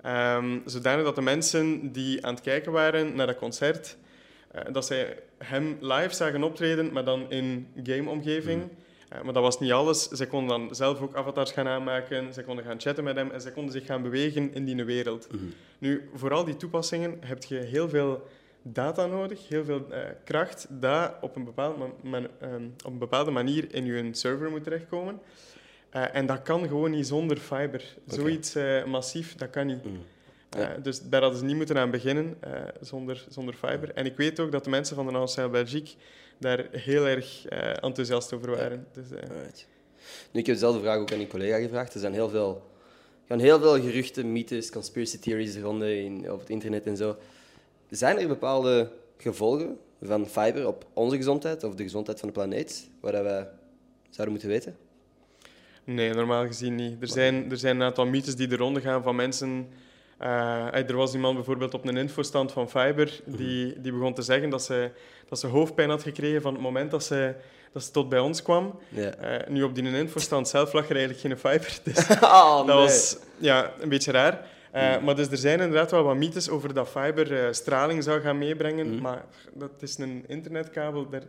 Ehm, 0.02 0.58
zodanig 0.64 1.04
dat 1.04 1.14
de 1.14 1.22
mensen 1.22 1.92
die 1.92 2.26
aan 2.26 2.34
het 2.34 2.42
kijken 2.42 2.72
waren 2.72 3.16
naar 3.16 3.26
dat 3.26 3.36
concert, 3.36 3.96
dat 4.72 4.86
zij 4.86 5.18
hem 5.38 5.76
live 5.80 6.14
zagen 6.14 6.42
optreden, 6.42 6.92
maar 6.92 7.04
dan 7.04 7.30
in 7.30 7.68
game-omgeving. 7.82 8.62
Eh, 9.08 9.22
maar 9.22 9.32
dat 9.32 9.42
was 9.42 9.60
niet 9.60 9.72
alles. 9.72 10.08
Zij 10.08 10.26
konden 10.26 10.48
dan 10.58 10.74
zelf 10.74 11.00
ook 11.00 11.14
avatars 11.14 11.52
gaan 11.52 11.68
aanmaken, 11.68 12.32
zij 12.32 12.42
konden 12.42 12.64
gaan 12.64 12.80
chatten 12.80 13.04
met 13.04 13.16
hem 13.16 13.30
en 13.30 13.40
zij 13.40 13.52
konden 13.52 13.72
zich 13.72 13.86
gaan 13.86 14.02
bewegen 14.02 14.54
in 14.54 14.64
die 14.64 14.84
wereld. 14.84 15.28
Mhm. 15.32 15.44
Nu, 15.78 16.08
voor 16.14 16.32
al 16.32 16.44
die 16.44 16.56
toepassingen 16.56 17.16
heb 17.20 17.44
je 17.44 17.56
heel 17.56 17.88
veel 17.88 18.26
data 18.62 19.06
nodig, 19.06 19.48
heel 19.48 19.64
veel 19.64 19.86
eh, 19.90 20.00
kracht, 20.24 20.66
dat 20.70 21.12
op 21.20 21.36
een, 21.36 21.44
bepaalde 21.44 21.84
man- 22.02 22.28
ehm, 22.40 22.64
op 22.84 22.92
een 22.92 22.98
bepaalde 22.98 23.30
manier 23.30 23.74
in 23.74 23.84
je 23.84 24.08
server 24.12 24.50
moet 24.50 24.64
terechtkomen. 24.64 25.20
Eh, 25.90 26.14
en 26.14 26.26
dat 26.26 26.42
kan 26.42 26.68
gewoon 26.68 26.90
niet 26.90 27.06
zonder 27.06 27.36
fiber. 27.36 27.84
Zoiets 28.06 28.54
eh, 28.54 28.84
massief, 28.84 29.34
dat 29.34 29.50
kan 29.50 29.66
niet. 29.66 29.84
Mhm. 29.84 29.94
Eh, 30.56 30.62
Ja. 30.62 30.76
dus 30.82 31.00
daar 31.08 31.20
hadden 31.20 31.38
ze 31.38 31.44
niet 31.44 31.56
moeten 31.56 31.76
aan 31.78 31.90
beginnen 31.90 32.36
eh, 32.40 32.62
zonder, 32.80 33.26
zonder 33.28 33.54
fiber. 33.54 33.92
En 33.94 34.06
ik 34.06 34.16
weet 34.16 34.40
ook 34.40 34.52
dat 34.52 34.64
de 34.64 34.70
mensen 34.70 34.96
van 34.96 35.06
de 35.06 35.12
Ancien 35.12 35.50
Belgique 35.50 35.94
daar 36.38 36.66
heel 36.70 37.06
erg 37.06 37.46
eh, 37.46 37.68
enthousiast 37.84 38.32
over 38.32 38.50
waren. 38.50 38.86
Dus, 38.92 39.10
eh. 39.10 39.28
Nu, 40.32 40.40
ik 40.40 40.46
heb 40.46 40.54
dezelfde 40.54 40.80
vraag 40.80 40.98
ook 40.98 41.12
aan 41.12 41.20
een 41.20 41.28
collega 41.28 41.58
gevraagd. 41.58 41.94
Er 41.94 42.00
zijn 42.00 42.12
heel 42.12 42.28
veel, 42.28 42.70
gaan 43.28 43.38
heel 43.38 43.60
veel 43.60 43.80
geruchten, 43.80 44.32
mythes, 44.32 44.70
conspiracy 44.70 45.18
theories 45.18 45.56
ronden 45.58 46.04
in, 46.04 46.32
op 46.32 46.40
het 46.40 46.50
internet 46.50 46.86
en 46.86 46.96
zo. 46.96 47.16
Zijn 47.90 48.18
er 48.18 48.28
bepaalde 48.28 48.90
gevolgen 49.18 49.78
van 50.02 50.26
fiber 50.26 50.66
op 50.66 50.86
onze 50.92 51.16
gezondheid 51.16 51.64
of 51.64 51.74
de 51.74 51.82
gezondheid 51.82 52.18
van 52.18 52.28
de 52.28 52.34
planeet, 52.34 52.88
waar 53.00 53.12
wij 53.22 53.48
zouden 54.10 54.30
moeten 54.30 54.48
weten? 54.48 54.76
Nee, 55.84 56.12
normaal 56.14 56.46
gezien 56.46 56.74
niet. 56.74 56.96
Er 57.02 57.08
zijn, 57.08 57.50
er 57.50 57.56
zijn 57.58 57.76
een 57.76 57.82
aantal 57.82 58.06
mythes 58.06 58.36
die 58.36 58.48
er 58.48 58.56
ronde 58.58 58.80
gaan 58.80 59.02
van 59.02 59.16
mensen. 59.16 59.68
Eh, 60.18 60.88
er 60.88 60.96
was 60.96 61.14
iemand 61.14 61.34
bijvoorbeeld 61.34 61.74
op 61.74 61.86
een 61.86 61.96
infostand 61.96 62.52
van 62.52 62.68
Fiber 62.70 63.20
die, 63.24 63.80
die 63.80 63.92
begon 63.92 64.14
te 64.14 64.22
zeggen 64.22 64.50
dat 64.50 64.62
ze, 64.62 64.90
dat 65.28 65.38
ze 65.38 65.46
hoofdpijn 65.46 65.90
had 65.90 66.02
gekregen 66.02 66.42
van 66.42 66.52
het 66.52 66.62
moment 66.62 66.90
dat 66.90 67.04
ze, 67.04 67.34
dat 67.72 67.84
ze 67.84 67.90
tot 67.90 68.08
bij 68.08 68.18
ons 68.18 68.42
kwam. 68.42 68.78
Eh, 68.94 69.36
nu 69.48 69.62
op 69.62 69.74
die 69.74 69.96
infostand 69.96 70.48
zelf 70.48 70.72
lag 70.72 70.88
er 70.88 70.96
eigenlijk 70.96 71.20
geen 71.20 71.38
Fiber. 71.50 71.78
Dus 71.84 72.06
Oh, 72.22 72.66
dat 72.66 72.76
was 72.76 73.18
ja, 73.38 73.72
een 73.80 73.88
beetje 73.88 74.12
raar. 74.12 74.46
Eh, 74.70 74.98
Maar 75.02 75.16
dus 75.16 75.28
er 75.30 75.36
zijn 75.36 75.60
inderdaad 75.60 75.90
wel 75.90 76.02
wat 76.02 76.16
mythes 76.16 76.48
over 76.48 76.74
dat 76.74 76.88
fiber 76.88 77.54
straling 77.54 78.02
zou 78.02 78.20
gaan 78.20 78.38
meebrengen. 78.38 78.90
Mhm. 78.92 79.02
Maar 79.02 79.24
dat 79.54 79.70
is 79.80 79.98
een 79.98 80.24
internetkabel, 80.26 81.08
daar, 81.08 81.22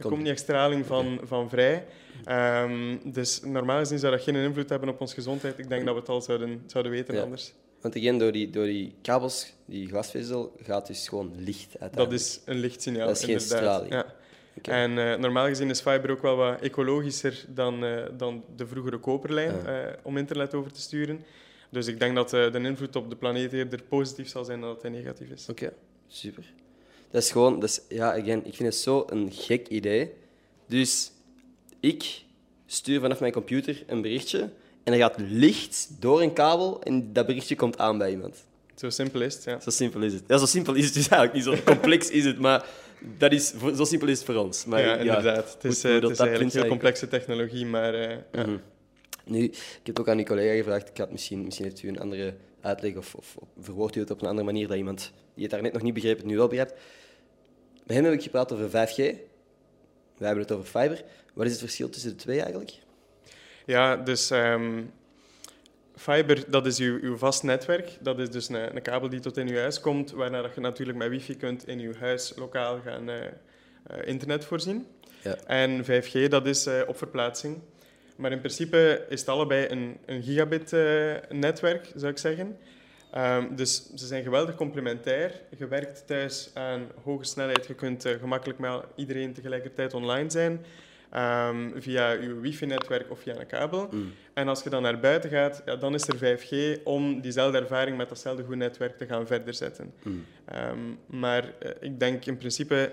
Komt- 0.00 0.18
niet 0.18 0.26
echt 0.26 0.38
straling 0.38 0.86
van, 0.86 1.20
van 1.24 1.48
vrij. 1.50 1.84
Ehm, 2.24 2.96
dus 3.04 3.40
normaal 3.44 3.78
gezien 3.78 3.98
zou 3.98 4.12
dat 4.12 4.22
geen 4.22 4.34
invloed 4.36 4.68
hebben 4.68 4.88
op 4.88 5.00
onze 5.00 5.14
gezondheid. 5.14 5.58
Ik 5.58 5.68
denk 5.68 5.84
dat 5.84 5.94
we 5.94 6.00
het 6.00 6.08
al 6.08 6.20
zouden, 6.22 6.62
zouden 6.66 6.92
weten 6.92 7.14
Ja. 7.14 7.22
anders. 7.22 7.54
Want 7.80 7.96
again, 7.96 8.18
door 8.18 8.32
die, 8.32 8.50
door 8.50 8.64
die 8.64 8.94
kabels, 9.02 9.52
die 9.64 9.88
glasvezel, 9.88 10.52
gaat 10.62 10.86
dus 10.86 11.08
gewoon 11.08 11.32
licht 11.36 11.80
uit. 11.80 11.94
Dat 11.94 12.12
is 12.12 12.40
een 12.44 12.58
lichtsignaal, 12.58 13.06
Dat 13.06 13.16
is 13.16 13.24
geen 13.24 13.38
inderdaad. 13.38 13.58
straling. 13.58 13.92
Ja. 13.92 14.14
En 14.62 14.98
eh, 14.98 15.18
normaal 15.18 15.46
gezien 15.46 15.70
is 15.70 15.80
fiber 15.80 16.10
ook 16.10 16.22
wel 16.22 16.36
wat 16.36 16.60
ecologischer 16.60 17.44
dan, 17.48 17.84
eh, 17.84 18.04
dan 18.16 18.44
de 18.56 18.66
vroegere 18.66 18.98
koperlijn 18.98 19.54
Ja. 19.64 19.82
eh, 19.86 19.94
om 20.02 20.16
internet 20.16 20.54
over 20.54 20.72
te 20.72 20.80
sturen. 20.80 21.24
Dus 21.70 21.86
ik 21.86 21.98
denk 21.98 22.14
dat 22.14 22.30
de 22.30 22.50
invloed 22.62 22.96
op 22.96 23.10
de 23.10 23.16
planeet 23.16 23.52
eerder 23.52 23.82
positief 23.82 24.28
zal 24.28 24.44
zijn 24.44 24.60
dan 24.60 24.68
dat 24.72 24.82
hij 24.82 24.90
negatief 24.90 25.30
is. 25.30 25.48
Oké, 25.48 25.72
super. 26.08 26.52
Dat 27.10 27.22
is 27.22 27.30
gewoon, 27.30 27.60
dat 27.60 27.68
is, 27.68 27.80
ja, 27.88 28.12
again, 28.20 28.38
ik 28.46 28.54
vind 28.54 28.68
het 28.68 28.74
zo 28.74 29.04
een 29.10 29.32
gek 29.32 29.68
idee. 29.68 30.10
Dus 30.66 31.12
ik 31.80 32.22
stuur 32.66 33.00
vanaf 33.00 33.20
mijn 33.20 33.32
computer 33.32 33.82
een 33.86 34.02
berichtje 34.02 34.50
en 34.88 34.94
er 34.94 35.00
gaat 35.00 35.14
licht 35.18 35.88
door 35.98 36.22
een 36.22 36.32
kabel 36.32 36.82
en 36.82 37.12
dat 37.12 37.26
berichtje 37.26 37.56
komt 37.56 37.78
aan 37.78 37.98
bij 37.98 38.10
iemand. 38.10 38.44
Zo 38.74 38.90
simpel 38.90 39.20
is 39.20 39.34
het, 39.34 39.44
ja. 39.44 39.60
Zo 39.60 39.70
simpel 39.70 40.02
is 40.02 40.12
het. 40.12 40.22
Ja, 40.26 40.38
zo 40.38 40.46
simpel 40.46 40.74
is 40.74 40.84
het 40.84 40.94
dus 40.94 41.08
eigenlijk 41.18 41.46
niet. 41.46 41.58
Zo 41.58 41.62
complex 41.64 42.10
is 42.10 42.24
het, 42.24 42.38
maar 42.38 42.66
dat 43.18 43.32
is, 43.32 43.52
zo 43.76 43.84
simpel 43.84 44.08
is 44.08 44.18
het 44.18 44.26
voor 44.26 44.34
ons. 44.34 44.64
Maar, 44.64 44.80
ja, 44.80 44.96
inderdaad. 44.96 45.52
Het 45.52 45.64
is, 45.64 45.84
eh, 45.84 45.94
het 45.94 46.10
is 46.10 46.18
eigenlijk 46.18 46.52
heel 46.52 46.66
complexe 46.66 47.08
technologie, 47.08 47.66
maar 47.66 47.94
eh, 47.94 48.16
ja. 48.32 48.46
Mhm. 48.46 48.56
Nu, 49.24 49.44
ik 49.44 49.80
heb 49.82 49.98
ook 49.98 50.08
aan 50.08 50.18
uw 50.18 50.24
collega 50.24 50.54
gevraagd. 50.54 50.88
Ik 50.88 50.96
had 50.96 51.10
misschien, 51.10 51.44
misschien 51.44 51.64
heeft 51.64 51.82
u 51.82 51.88
een 51.88 52.00
andere 52.00 52.34
uitleg 52.60 52.96
of, 52.96 53.14
of, 53.14 53.36
of 53.36 53.48
verwoordt 53.60 53.96
u 53.96 54.00
het 54.00 54.10
op 54.10 54.20
een 54.20 54.28
andere 54.28 54.46
manier 54.46 54.68
dat 54.68 54.76
iemand 54.76 55.12
die 55.34 55.42
het 55.42 55.52
daar 55.52 55.62
net 55.62 55.72
nog 55.72 55.82
niet 55.82 55.94
begreep, 55.94 56.16
het 56.16 56.26
nu 56.26 56.36
wel 56.36 56.48
begrijpt. 56.48 56.74
Bij 57.86 57.96
hem 57.96 58.04
heb 58.04 58.14
ik 58.14 58.22
gepraat 58.22 58.52
over 58.52 58.68
5G. 58.68 58.96
Wij 60.16 60.26
hebben 60.26 60.44
het 60.44 60.52
over 60.52 60.80
fiber. 60.80 61.04
Wat 61.34 61.46
is 61.46 61.52
het 61.52 61.60
verschil 61.60 61.88
tussen 61.88 62.10
de 62.10 62.16
twee 62.16 62.40
eigenlijk? 62.40 62.78
Ja, 63.68 63.96
dus 63.96 64.30
ehm, 64.30 64.82
fiber, 65.96 66.50
dat 66.50 66.66
is 66.66 66.78
uw, 66.78 66.98
uw 67.00 67.16
vast 67.16 67.42
netwerk. 67.42 67.96
Dat 68.00 68.18
is 68.18 68.30
dus 68.30 68.48
een, 68.48 68.76
een 68.76 68.82
kabel 68.82 69.08
die 69.08 69.20
tot 69.20 69.36
in 69.36 69.48
uw 69.48 69.56
huis 69.56 69.80
komt, 69.80 70.10
waarna 70.10 70.42
dat 70.42 70.54
je 70.54 70.60
natuurlijk 70.60 70.98
met 70.98 71.08
wifi 71.08 71.36
kunt 71.36 71.66
in 71.66 71.78
uw 71.78 71.94
huis 71.94 72.32
lokaal 72.36 72.80
gaan 72.84 73.10
eh, 73.10 73.24
eh, 73.24 73.30
internet 74.04 74.44
voorzien. 74.44 74.86
Ja. 75.22 75.36
En 75.46 75.84
5G, 75.84 76.28
dat 76.28 76.46
is 76.46 76.66
eh, 76.66 76.80
op 76.86 76.96
verplaatsing. 76.96 77.60
Maar 78.16 78.32
in 78.32 78.38
principe 78.38 79.06
is 79.08 79.20
het 79.20 79.28
allebei 79.28 79.68
een, 79.68 79.96
een 80.06 80.22
gigabit-netwerk, 80.22 81.92
zou 81.94 82.12
ik 82.12 82.18
zeggen. 82.18 82.58
Ehm, 83.12 83.54
dus 83.54 83.90
ze 83.94 84.06
zijn 84.06 84.22
geweldig 84.22 84.54
complementair. 84.54 85.40
Je 85.56 85.66
werkt 85.66 86.06
thuis 86.06 86.50
aan 86.54 86.86
hoge 87.02 87.24
snelheid. 87.24 87.66
Je 87.66 87.74
kunt 87.74 88.04
gemakkelijk 88.20 88.58
met 88.58 88.82
iedereen 88.96 89.32
tegelijkertijd 89.32 89.94
online 89.94 90.30
zijn. 90.30 90.64
Ehm, 91.10 91.80
via 91.80 92.10
je 92.10 92.40
wifi-netwerk 92.40 93.10
of 93.10 93.20
via 93.20 93.38
een 93.38 93.46
kabel. 93.46 93.88
Mm. 93.90 94.12
En 94.32 94.48
als 94.48 94.62
je 94.62 94.70
dan 94.70 94.82
naar 94.82 95.00
buiten 95.00 95.30
gaat, 95.30 95.62
ja, 95.64 95.76
dan 95.76 95.94
is 95.94 96.08
er 96.08 96.16
5G 96.16 96.82
om 96.84 97.20
diezelfde 97.20 97.58
ervaring 97.58 97.96
met 97.96 98.08
datzelfde 98.08 98.44
goed 98.44 98.56
netwerk 98.56 98.98
te 98.98 99.06
gaan 99.06 99.26
verder 99.26 99.54
zetten. 99.54 99.92
Mm. 100.02 100.24
Ehm, 100.44 100.78
maar 101.06 101.52
eh, 101.58 101.70
ik 101.80 102.00
denk 102.00 102.24
in 102.24 102.36
principe 102.36 102.92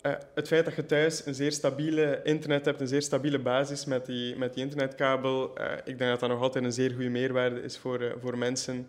eh, 0.00 0.12
het 0.34 0.46
feit 0.46 0.64
dat 0.64 0.74
je 0.74 0.86
thuis 0.86 1.26
een 1.26 1.34
zeer 1.34 1.52
stabiele 1.52 2.20
internet 2.24 2.64
hebt, 2.64 2.80
een 2.80 2.88
zeer 2.88 3.02
stabiele 3.02 3.38
basis 3.38 3.84
met 3.84 4.06
die, 4.06 4.36
met 4.36 4.54
die 4.54 4.62
internetkabel, 4.62 5.56
eh, 5.56 5.72
ik 5.84 5.98
denk 5.98 6.10
dat 6.10 6.20
dat 6.20 6.28
nog 6.28 6.40
altijd 6.40 6.64
een 6.64 6.72
zeer 6.72 6.90
goede 6.90 7.08
meerwaarde 7.08 7.62
is 7.62 7.78
voor, 7.78 8.16
voor 8.20 8.38
mensen 8.38 8.88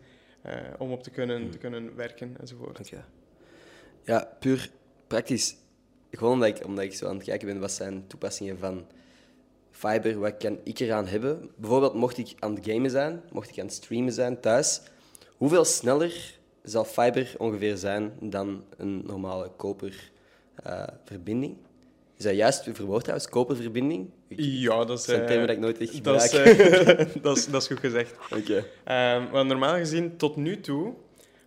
om 0.78 0.92
op 0.92 1.04
te 1.04 1.10
kunnen, 1.10 1.50
te 1.50 1.58
kunnen 1.58 1.96
werken 1.96 2.36
enzovoort. 2.40 2.80
Oké. 2.80 3.06
Ja, 4.04 4.28
puur 4.40 4.70
praktisch. 5.08 5.56
Gewoon 6.18 6.34
omdat 6.34 6.48
ik, 6.48 6.66
omdat 6.66 6.84
ik 6.84 6.94
zo 6.94 7.08
aan 7.08 7.16
het 7.16 7.24
kijken 7.24 7.48
ben, 7.48 7.60
wat 7.60 7.72
zijn 7.72 8.04
toepassingen 8.08 8.58
van 8.60 8.86
fiber, 9.72 10.20
wat 10.20 10.38
kan 10.38 10.58
ik 10.64 10.80
eraan 10.80 11.08
hebben? 11.08 11.50
Bijvoorbeeld, 11.56 11.94
mocht 11.94 12.18
ik 12.18 12.34
aan 12.40 12.56
het 12.56 12.66
gamen 12.66 12.90
zijn, 12.90 13.22
mocht 13.32 13.50
ik 13.50 13.60
aan 13.60 13.66
het 13.66 13.74
streamen 13.76 14.14
zijn 14.14 14.40
thuis, 14.40 14.82
hoeveel 15.38 15.66
sneller 15.66 16.40
zal 16.64 16.84
fiber 16.86 17.34
ongeveer 17.38 17.78
zijn 17.78 18.12
dan 18.20 18.64
een 18.78 19.04
normale 19.06 19.52
koperverbinding? 19.58 21.56
is 22.18 22.24
dat 22.24 22.36
juist 22.36 22.64
verwoord 22.74 23.02
trouwens, 23.04 23.30
koperverbinding? 23.30 24.10
Ik- 24.28 24.38
Ja, 24.40 24.86
dat 24.86 24.98
is, 25.00 25.06
zijn 25.06 25.22
eh, 25.22 25.28
termen 25.28 25.48
dat 25.48 25.56
ik 25.56 25.62
nooit 25.62 25.78
echt 25.78 26.04
dat, 26.04 26.24
is, 26.24 26.32
gebruik. 26.32 26.58
eh, 26.58 27.16
dat, 27.24 27.38
is, 27.38 27.48
dat 27.48 27.62
is 27.62 27.68
goed 27.68 27.80
gezegd. 27.80 28.16
Oké. 28.40 28.66
Ehm, 28.84 29.30
want 29.32 29.48
normaal 29.50 29.76
gezien, 29.76 30.18
tot 30.18 30.36
nu 30.36 30.60
toe, 30.60 30.94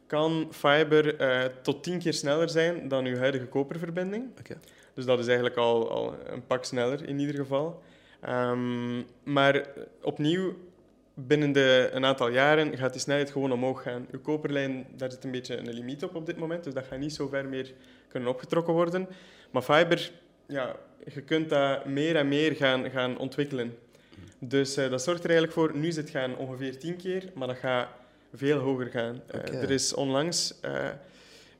kan 0.07 0.49
fiber 0.51 1.17
eh, 1.17 1.45
tot 1.63 1.83
tien 1.83 1.99
keer 1.99 2.15
sneller 2.15 2.49
zijn 2.49 2.89
dan 2.89 3.05
uw 3.05 3.17
huidige 3.17 3.47
koperverbinding. 3.47 4.25
Oké. 4.39 4.59
Dus 4.95 5.05
dat 5.05 5.19
is 5.19 5.27
eigenlijk 5.27 5.57
al, 5.57 5.91
al 5.91 6.15
een 6.27 6.47
pak 6.47 6.65
sneller 6.65 7.09
in 7.09 7.19
ieder 7.19 7.35
geval. 7.35 7.83
Ehm, 8.21 9.03
maar 9.23 9.67
opnieuw, 10.03 10.55
binnen 11.15 11.53
de, 11.53 11.91
een 11.93 12.05
aantal 12.05 12.29
jaren 12.29 12.77
gaat 12.77 12.93
die 12.93 13.01
snelheid 13.01 13.31
gewoon 13.31 13.53
omhoog 13.53 13.83
gaan. 13.83 14.07
Uw 14.11 14.21
koperlijn, 14.21 14.87
daar 14.97 15.11
zit 15.11 15.25
een 15.25 15.31
beetje 15.31 15.57
een 15.57 15.73
limiet 15.73 16.05
op 16.05 16.15
op 16.15 16.27
dit 16.27 16.37
moment, 16.37 16.65
dus 16.65 16.75
dat 16.75 16.87
gaat 16.87 16.99
niet 16.99 17.15
zo 17.15 17.29
ver 17.29 17.47
meer 17.47 17.73
kunnen 18.09 18.29
opgetrokken 18.29 18.75
worden. 18.75 19.09
Maar 19.51 19.63
fiber, 19.63 20.11
ja, 20.47 20.77
je 21.15 21.21
kunt 21.21 21.49
dat 21.49 21.85
meer 21.85 22.17
en 22.17 22.29
meer 22.29 22.55
gaan, 22.55 22.91
gaan 22.91 23.19
ontwikkelen. 23.19 23.79
Dus 24.39 24.77
eh, 24.77 24.91
dat 24.91 25.03
zorgt 25.03 25.25
er 25.25 25.31
eigenlijk 25.31 25.59
voor, 25.59 25.77
nu 25.79 25.89
is 25.89 25.97
het 25.97 26.11
gaan 26.11 26.37
ongeveer 26.37 26.79
tien 26.79 26.97
keer, 26.97 27.31
maar 27.35 27.49
dat 27.49 27.57
gaat 27.57 27.89
veel 28.37 28.59
hoger 28.59 28.87
gaan. 28.87 29.23
Eh, 29.27 29.63
er 29.63 29.71
is 29.71 29.95
onlangs 29.95 30.55
eh, 30.61 30.89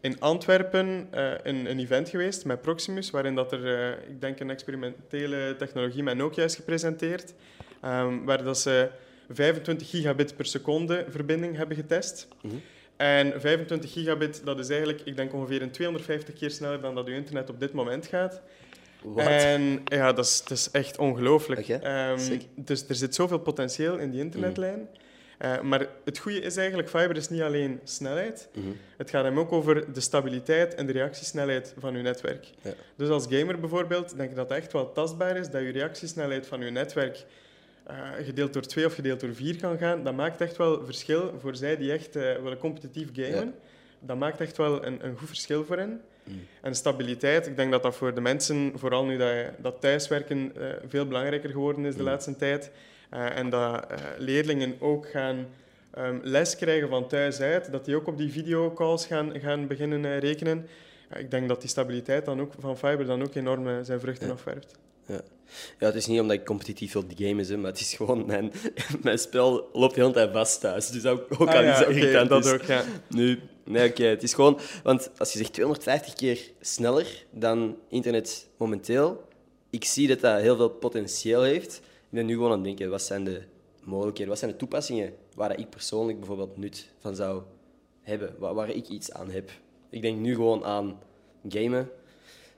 in 0.01 0.21
Antwerpen 0.21 1.09
eh, 1.11 1.33
een, 1.43 1.71
een 1.71 1.79
event 1.79 2.09
geweest 2.09 2.45
met 2.45 2.61
Proximus, 2.61 3.11
waarin 3.11 3.35
dat 3.35 3.53
er, 3.53 3.93
ik 4.09 4.21
denk, 4.21 4.41
een 4.41 4.51
experimentele 4.51 5.55
technologie 5.59 6.03
met 6.03 6.17
Nokia 6.17 6.45
is 6.45 6.55
gepresenteerd, 6.55 7.35
ehm, 7.81 8.25
waar 8.25 8.45
dat 8.45 8.59
ze 8.59 8.89
25 9.31 9.91
gigabit 9.91 10.37
per 10.37 10.47
seconde 10.47 11.05
verbinding 11.09 11.57
hebben 11.57 11.77
getest. 11.77 12.29
Mhm. 12.43 12.55
En 12.97 13.41
25 13.41 13.93
gigabit, 13.93 14.41
dat 14.45 14.59
is 14.59 14.69
eigenlijk, 14.69 15.01
ik 15.05 15.17
denk 15.17 15.33
ongeveer 15.33 15.63
een 15.63 15.71
250 15.71 16.35
keer 16.35 16.51
sneller 16.51 16.81
dan 16.81 16.95
dat 16.95 17.07
uw 17.07 17.15
internet 17.15 17.51
op 17.51 17.61
dit 17.61 17.73
moment 17.73 18.07
gaat. 18.07 18.43
Wat? 19.03 19.27
En 19.27 19.83
ja, 19.85 20.13
dat 20.13 20.25
is, 20.25 20.43
dat 20.43 20.59
is 20.59 20.71
echt 20.71 20.99
ongelooflijk. 20.99 21.69
Ehm, 21.69 22.39
dus 22.55 22.89
er 22.89 22.95
zit 22.95 23.15
zoveel 23.15 23.39
potentieel 23.39 23.97
in 23.99 24.11
die 24.11 24.21
internetlijn. 24.21 24.89
Eh, 25.39 25.61
maar 25.61 25.87
het 26.05 26.19
goede 26.19 26.41
is 26.41 26.57
eigenlijk, 26.57 26.89
fiber 26.89 27.17
is 27.17 27.29
niet 27.29 27.43
alleen 27.43 27.81
snelheid. 27.85 28.49
Mhm. 28.55 28.67
Het 28.97 29.11
gaat 29.11 29.25
hem 29.25 29.39
ook 29.39 29.53
over 29.53 29.93
de 29.93 30.01
stabiliteit 30.01 30.75
en 30.75 30.87
de 30.87 30.93
reactiesnelheid 30.93 31.75
van 31.79 31.95
uw 31.95 32.03
netwerk. 32.03 32.47
Ja. 32.63 32.71
Dus 32.97 33.09
als 33.09 33.27
gamer 33.31 33.61
bijvoorbeeld, 33.61 34.17
denk 34.17 34.31
ik 34.31 34.37
dat 34.37 34.49
het 34.49 34.59
echt 34.59 34.73
wel 34.73 34.93
tastbaar 34.93 35.37
is 35.37 35.51
dat 35.51 35.63
je 35.63 35.69
reactiesnelheid 35.71 36.47
van 36.47 36.61
uw 36.61 36.71
netwerk 36.71 37.25
eh, 37.87 37.97
gedeeld 38.25 38.53
door 38.53 38.63
2 38.63 38.87
of 38.87 38.95
gedeeld 38.95 39.21
door 39.21 39.35
4 39.35 39.57
kan 39.57 39.79
gaan. 39.79 40.05
Dat 40.05 40.15
maakt 40.15 40.41
echt 40.41 40.57
wel 40.57 40.85
verschil 40.85 41.35
voor 41.41 41.57
zij 41.57 41.77
die 41.77 41.93
echt 41.93 42.17
eh, 42.17 42.23
willen 42.43 42.59
competitief 42.59 43.09
gamen. 43.13 43.55
Dat 44.01 44.17
maakt 44.19 44.41
echt 44.41 44.57
wel 44.57 44.87
een, 44.87 45.05
een 45.05 45.17
goed 45.19 45.29
verschil 45.29 45.65
voor 45.65 45.77
hen. 45.77 46.01
Mm. 46.25 46.47
En 46.61 46.75
stabiliteit, 46.75 47.47
ik 47.47 47.57
denk 47.57 47.71
dat 47.71 47.83
dat 47.83 47.97
voor 47.97 48.15
de 48.15 48.21
mensen, 48.21 48.73
vooral 48.75 49.05
nu 49.05 49.17
dat, 49.17 49.29
je- 49.29 49.51
dat 49.59 49.81
thuiswerken 49.81 50.53
veel 50.89 51.07
belangrijker 51.07 51.51
geworden 51.51 51.85
is 51.85 51.95
de 51.95 52.01
Mm. 52.03 52.07
laatste 52.09 52.37
tijd. 52.37 52.71
Eh, 53.11 53.37
en 53.37 53.51
dat 53.51 53.87
eh, 53.87 53.99
leerlingen 54.19 54.77
ook 54.79 55.09
gaan 55.09 55.47
ehm, 55.91 56.19
les 56.23 56.57
krijgen 56.57 56.89
van 56.89 57.09
thuis 57.09 57.41
uit, 57.41 57.73
dat 57.73 57.85
die 57.85 57.97
ook 57.97 58.07
op 58.07 58.19
die 58.19 58.33
videocalls 58.33 59.07
gaan, 59.07 59.41
gaan 59.41 59.67
beginnen 59.67 60.05
eh, 60.05 60.19
rekenen. 60.19 60.67
Ja, 61.11 61.17
ik 61.17 61.31
denk 61.31 61.49
dat 61.49 61.61
die 61.61 61.71
stabiliteit 61.71 62.25
dan 62.25 62.41
ook, 62.41 62.53
van 62.59 62.79
fiber 62.79 63.07
dan 63.07 63.23
ook 63.23 63.35
enorm 63.35 63.85
zijn 63.85 64.01
vruchten 64.01 64.27
Ja. 64.27 64.33
afwerpt. 64.33 64.75
Ja, 65.79 65.87
het 65.87 65.95
is 65.95 66.07
niet 66.07 66.21
omdat 66.21 66.37
ik 66.37 66.45
competitief 66.45 66.93
wil 66.93 67.05
gamen, 67.17 67.47
hè, 67.47 67.57
maar 67.57 67.71
het 67.71 67.81
is 67.81 67.95
gewoon 67.95 68.27
mijn, 68.27 68.53
mijn 69.03 69.19
spel 69.19 69.71
loopt 69.73 69.95
de 69.95 70.01
hele 70.01 70.13
tijd 70.13 70.33
vast 70.33 70.61
thuis. 70.61 70.91
Dus 70.91 71.07
ook, 71.07 71.27
ook 71.39 71.49
Ah 71.49 71.55
al 71.55 71.63
ja, 71.63 71.89
iets 71.89 72.29
dat 72.29 72.45
is. 72.45 72.53
ook, 72.53 72.63
ja. 72.63 72.85
Nu, 73.09 73.41
nee, 73.65 73.89
oké. 73.89 74.05
Het 74.05 74.23
is 74.23 74.35
gewoon... 74.35 74.59
Want 74.83 75.11
als 75.19 75.33
je 75.33 75.39
zegt 75.39 75.53
250 75.53 76.15
keer 76.15 76.51
sneller 76.61 77.25
dan 77.31 77.77
internet 77.89 78.49
momenteel, 78.57 79.25
ik 79.71 79.85
zie 79.85 80.09
dat 80.09 80.21
dat 80.21 80.41
heel 80.41 80.57
veel 80.57 80.69
potentieel 80.71 81.43
heeft. 81.43 81.81
Ik 82.17 82.23
ben 82.23 82.31
nu 82.31 82.37
gewoon 82.37 82.51
aan 82.51 82.57
het 82.57 82.67
denken, 82.67 82.91
wat 82.91 83.03
zijn 83.03 83.25
de 83.25 83.43
mogelijkheden, 83.85 84.29
wat 84.29 84.39
zijn 84.39 84.51
de 84.51 84.57
toepassingen 84.57 85.15
waar 85.35 85.59
ik 85.59 85.71
persoonlijk 85.71 86.19
bijvoorbeeld 86.19 86.57
nut 86.57 86.89
van 86.99 87.15
zou 87.15 87.43
hebben, 88.03 88.35
waar, 88.39 88.55
waar 88.55 88.71
ik 88.71 88.89
iets 88.89 89.13
aan 89.13 89.31
heb. 89.31 89.51
Ik 89.91 90.03
denk 90.03 90.19
nu 90.19 90.35
gewoon 90.35 90.65
aan 90.65 90.99
gamen. 91.49 91.91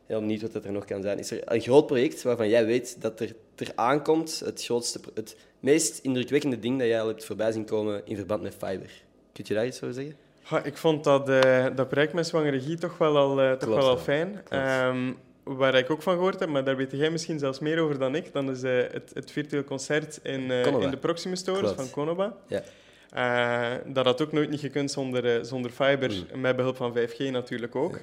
Heel 0.06 0.20
benieuwd 0.20 0.42
wat 0.42 0.52
dat 0.52 0.64
er 0.64 0.72
nog 0.72 0.84
kan 0.84 1.02
zijn. 1.02 1.18
Is 1.18 1.30
er 1.30 1.52
een 1.52 1.60
groot 1.60 1.86
project 1.86 2.22
waarvan 2.22 2.48
jij 2.48 2.66
weet 2.66 3.00
dat 3.00 3.20
er, 3.20 3.34
er 3.56 3.72
aankomt, 3.74 4.40
het, 4.44 4.64
grootste, 4.64 5.00
het 5.14 5.36
meest 5.60 5.98
indrukwekkende 5.98 6.58
ding 6.58 6.78
dat 6.78 6.88
jij 6.88 7.00
al 7.00 7.08
hebt 7.08 7.24
voorbij 7.24 7.52
zien 7.52 7.64
komen 7.64 8.02
in 8.04 8.16
verband 8.16 8.42
met 8.42 8.52
fiber? 8.52 9.02
Kun 9.32 9.44
je 9.46 9.54
daar 9.54 9.66
iets 9.66 9.82
over 9.82 9.94
zeggen? 9.94 10.16
Ha, 10.42 10.62
ik 10.62 10.76
vond 10.76 11.04
dat, 11.04 11.28
eh, 11.28 11.66
dat 11.74 11.88
project 11.88 12.12
met 12.12 12.26
zwangere 12.26 12.60
Guy 12.60 12.76
toch 12.76 12.98
wel 12.98 13.16
al, 13.16 13.40
eh, 13.40 13.52
toch 13.52 13.68
wel 13.68 13.88
al 13.88 13.98
fijn. 13.98 14.40
Ehm, 14.48 15.12
waar 15.56 15.74
ik 15.74 15.90
ook 15.90 16.02
van 16.02 16.14
gehoord 16.14 16.40
heb, 16.40 16.48
maar 16.48 16.64
daar 16.64 16.76
weet 16.76 16.90
jij 16.92 17.10
misschien 17.10 17.38
zelfs 17.38 17.58
meer 17.58 17.80
over 17.80 17.98
dan 17.98 18.14
ik, 18.14 18.32
dan 18.32 18.50
is 18.50 18.62
eh, 18.62 18.76
het, 18.76 19.10
het 19.14 19.30
virtueel 19.30 19.64
concert 19.64 20.20
in, 20.22 20.50
eh, 20.50 20.66
in 20.66 20.90
de 20.90 20.96
Proximus 20.96 21.38
Stores 21.38 21.70
van 21.70 21.90
Konoba. 21.90 22.36
Ja. 22.46 22.62
Eh, 23.10 23.78
dat 23.86 24.04
had 24.04 24.22
ook 24.22 24.32
nooit 24.32 24.50
niet 24.50 24.60
gekund 24.60 24.90
zonder, 24.90 25.44
zonder 25.44 25.70
fiber, 25.70 26.10
Mm. 26.34 26.40
met 26.40 26.56
behulp 26.56 26.76
van 26.76 26.92
5G 26.92 27.18
natuurlijk 27.30 27.76
ook. 27.76 28.00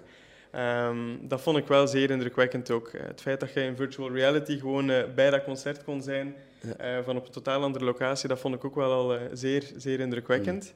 Ja. 0.52 0.88
Ehm, 0.88 0.98
dat 1.22 1.42
vond 1.42 1.58
ik 1.58 1.68
wel 1.68 1.88
zeer 1.88 2.10
indrukwekkend 2.10 2.72
ook. 2.72 2.92
Het 2.98 3.22
feit 3.22 3.40
dat 3.40 3.54
je 3.54 3.62
in 3.62 3.76
virtual 3.76 4.12
reality 4.12 4.60
gewoon 4.60 4.92
bij 5.16 5.30
dat 5.30 5.44
concert 5.44 5.84
kon 5.84 6.02
zijn, 6.02 6.36
Ja. 6.80 7.04
van 7.04 7.18
op 7.18 7.26
een 7.26 7.32
totaal 7.32 7.62
andere 7.64 7.86
locatie, 7.86 8.30
dat 8.30 8.40
vond 8.40 8.56
ik 8.56 8.66
ook 8.66 8.76
wel 8.76 8.92
al 8.92 9.18
zeer, 9.34 9.64
zeer 9.76 10.00
indrukwekkend. 10.00 10.74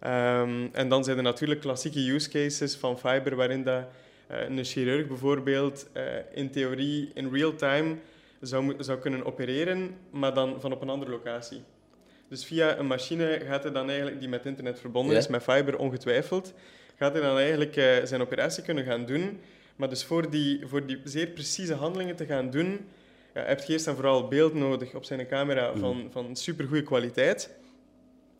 Ehm, 0.00 0.66
en 0.72 0.88
dan 0.88 1.04
zijn 1.04 1.16
er 1.16 1.22
natuurlijk 1.22 1.60
klassieke 1.60 2.10
use 2.12 2.28
cases 2.30 2.76
van 2.76 2.98
fiber, 2.98 3.36
waarin 3.36 3.62
dat, 3.62 3.84
een 4.30 4.64
chirurg 4.64 5.06
bijvoorbeeld 5.06 5.88
eh, 5.92 6.04
in 6.32 6.50
theorie 6.50 7.10
in 7.14 7.32
real 7.32 7.54
time 7.54 7.96
zou, 8.40 8.74
zou 8.78 8.98
kunnen 8.98 9.24
opereren, 9.24 9.96
maar 10.10 10.34
dan 10.34 10.60
van 10.60 10.72
op 10.72 10.82
een 10.82 10.88
andere 10.88 11.10
locatie. 11.10 11.62
Dus 12.28 12.44
via 12.44 12.78
een 12.78 12.86
machine 12.86 13.40
gaat 13.46 13.62
hij 13.62 13.72
dan 13.72 13.88
eigenlijk, 13.88 14.20
die 14.20 14.28
met 14.28 14.46
internet 14.46 14.80
verbonden 14.80 15.12
Ja. 15.12 15.18
is, 15.18 15.28
met 15.28 15.42
fiber 15.42 15.78
ongetwijfeld, 15.78 16.54
gaat 16.96 17.12
hij 17.12 17.22
dan 17.22 17.36
eigenlijk 17.38 17.76
eh, 17.76 18.04
zijn 18.04 18.20
operatie 18.20 18.62
kunnen 18.62 18.84
gaan 18.84 19.06
doen. 19.06 19.40
Maar 19.76 19.88
dus 19.88 20.04
voor 20.04 20.30
die, 20.30 20.66
voor 20.66 20.86
die 20.86 21.00
zeer 21.04 21.26
precieze 21.26 21.74
handelingen 21.74 22.16
te 22.16 22.26
gaan 22.26 22.50
doen, 22.50 22.88
ja, 23.34 23.42
heb 23.42 23.60
je 23.60 23.72
eerst 23.72 23.86
en 23.86 23.94
vooral 23.94 24.28
beeld 24.28 24.54
nodig 24.54 24.94
op 24.94 25.04
zijn 25.04 25.26
camera 25.26 25.76
van, 25.76 26.08
van 26.10 26.36
supergoeie 26.36 26.82
kwaliteit. 26.82 27.50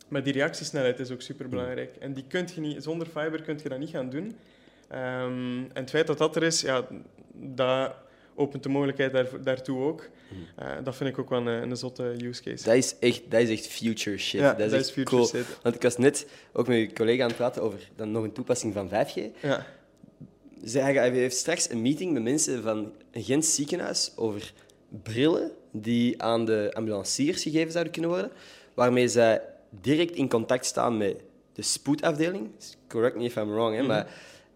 Maar 0.07 0.23
die 0.23 0.33
reactiesnelheid 0.33 0.99
is 0.99 1.11
ook 1.11 1.21
super 1.21 1.49
belangrijk. 1.49 1.95
En 1.99 2.13
die 2.13 2.23
kunt 2.27 2.53
je 2.53 2.61
niet, 2.61 2.83
zonder 2.83 3.07
fiber 3.07 3.41
kun 3.41 3.59
je 3.63 3.69
dat 3.69 3.79
niet 3.79 3.89
gaan 3.89 4.09
doen. 4.09 4.35
Ehm, 4.91 5.57
en 5.57 5.69
het 5.73 5.89
feit 5.89 6.07
dat 6.07 6.17
dat 6.17 6.35
er 6.35 6.43
is, 6.43 6.61
ja, 6.61 6.87
dat 7.33 7.93
opent 8.35 8.63
de 8.63 8.69
mogelijkheid 8.69 9.13
daar, 9.13 9.43
daartoe 9.43 9.79
ook. 9.79 10.09
Eh, 10.55 10.67
dat 10.83 10.95
vind 10.95 11.09
ik 11.09 11.19
ook 11.19 11.29
wel 11.29 11.39
een, 11.39 11.47
een 11.47 11.77
zotte 11.77 12.25
use 12.25 12.43
case. 12.43 12.63
Dat 12.63 12.75
is 12.75 12.95
echt, 12.99 13.21
dat 13.29 13.41
is 13.41 13.49
echt 13.49 13.67
future 13.67 14.17
shit. 14.17 14.39
ja, 14.39 14.53
dat 14.53 14.71
is 14.71 14.77
echt 14.77 14.91
future 14.91 15.15
cool. 15.15 15.27
shit. 15.27 15.59
Want 15.61 15.75
ik 15.75 15.81
was 15.81 15.97
net 15.97 16.27
ook 16.53 16.67
met 16.67 16.77
je 16.77 16.93
collega 16.93 17.21
aan 17.21 17.27
het 17.27 17.37
praten 17.37 17.61
over 17.61 17.89
dan 17.95 18.11
nog 18.11 18.23
een 18.23 18.31
toepassing 18.31 18.73
van 18.73 18.89
5G. 18.89 19.41
Ja. 19.41 19.65
Zij 20.63 21.09
heeft 21.11 21.35
straks 21.35 21.69
een 21.69 21.81
meeting 21.81 22.13
met 22.13 22.23
mensen 22.23 22.63
van 22.63 22.93
een 23.11 23.23
Gens 23.23 23.55
ziekenhuis 23.55 24.11
over 24.15 24.53
brillen 25.03 25.51
die 25.71 26.21
aan 26.23 26.45
de 26.45 26.71
ambulanciers 26.73 27.43
gegeven 27.43 27.71
zouden 27.71 27.93
kunnen 27.93 28.11
worden, 28.11 28.31
waarmee 28.73 29.07
zij 29.07 29.41
direct 29.69 30.15
in 30.15 30.29
contact 30.29 30.65
staan 30.65 30.97
met 30.97 31.15
de 31.53 31.61
spoedafdeling. 31.61 32.49
Correct 32.87 33.15
me 33.15 33.23
if 33.23 33.35
I'm 33.35 33.51
wrong, 33.51 33.75
hè, 33.75 33.83
maar 33.83 34.07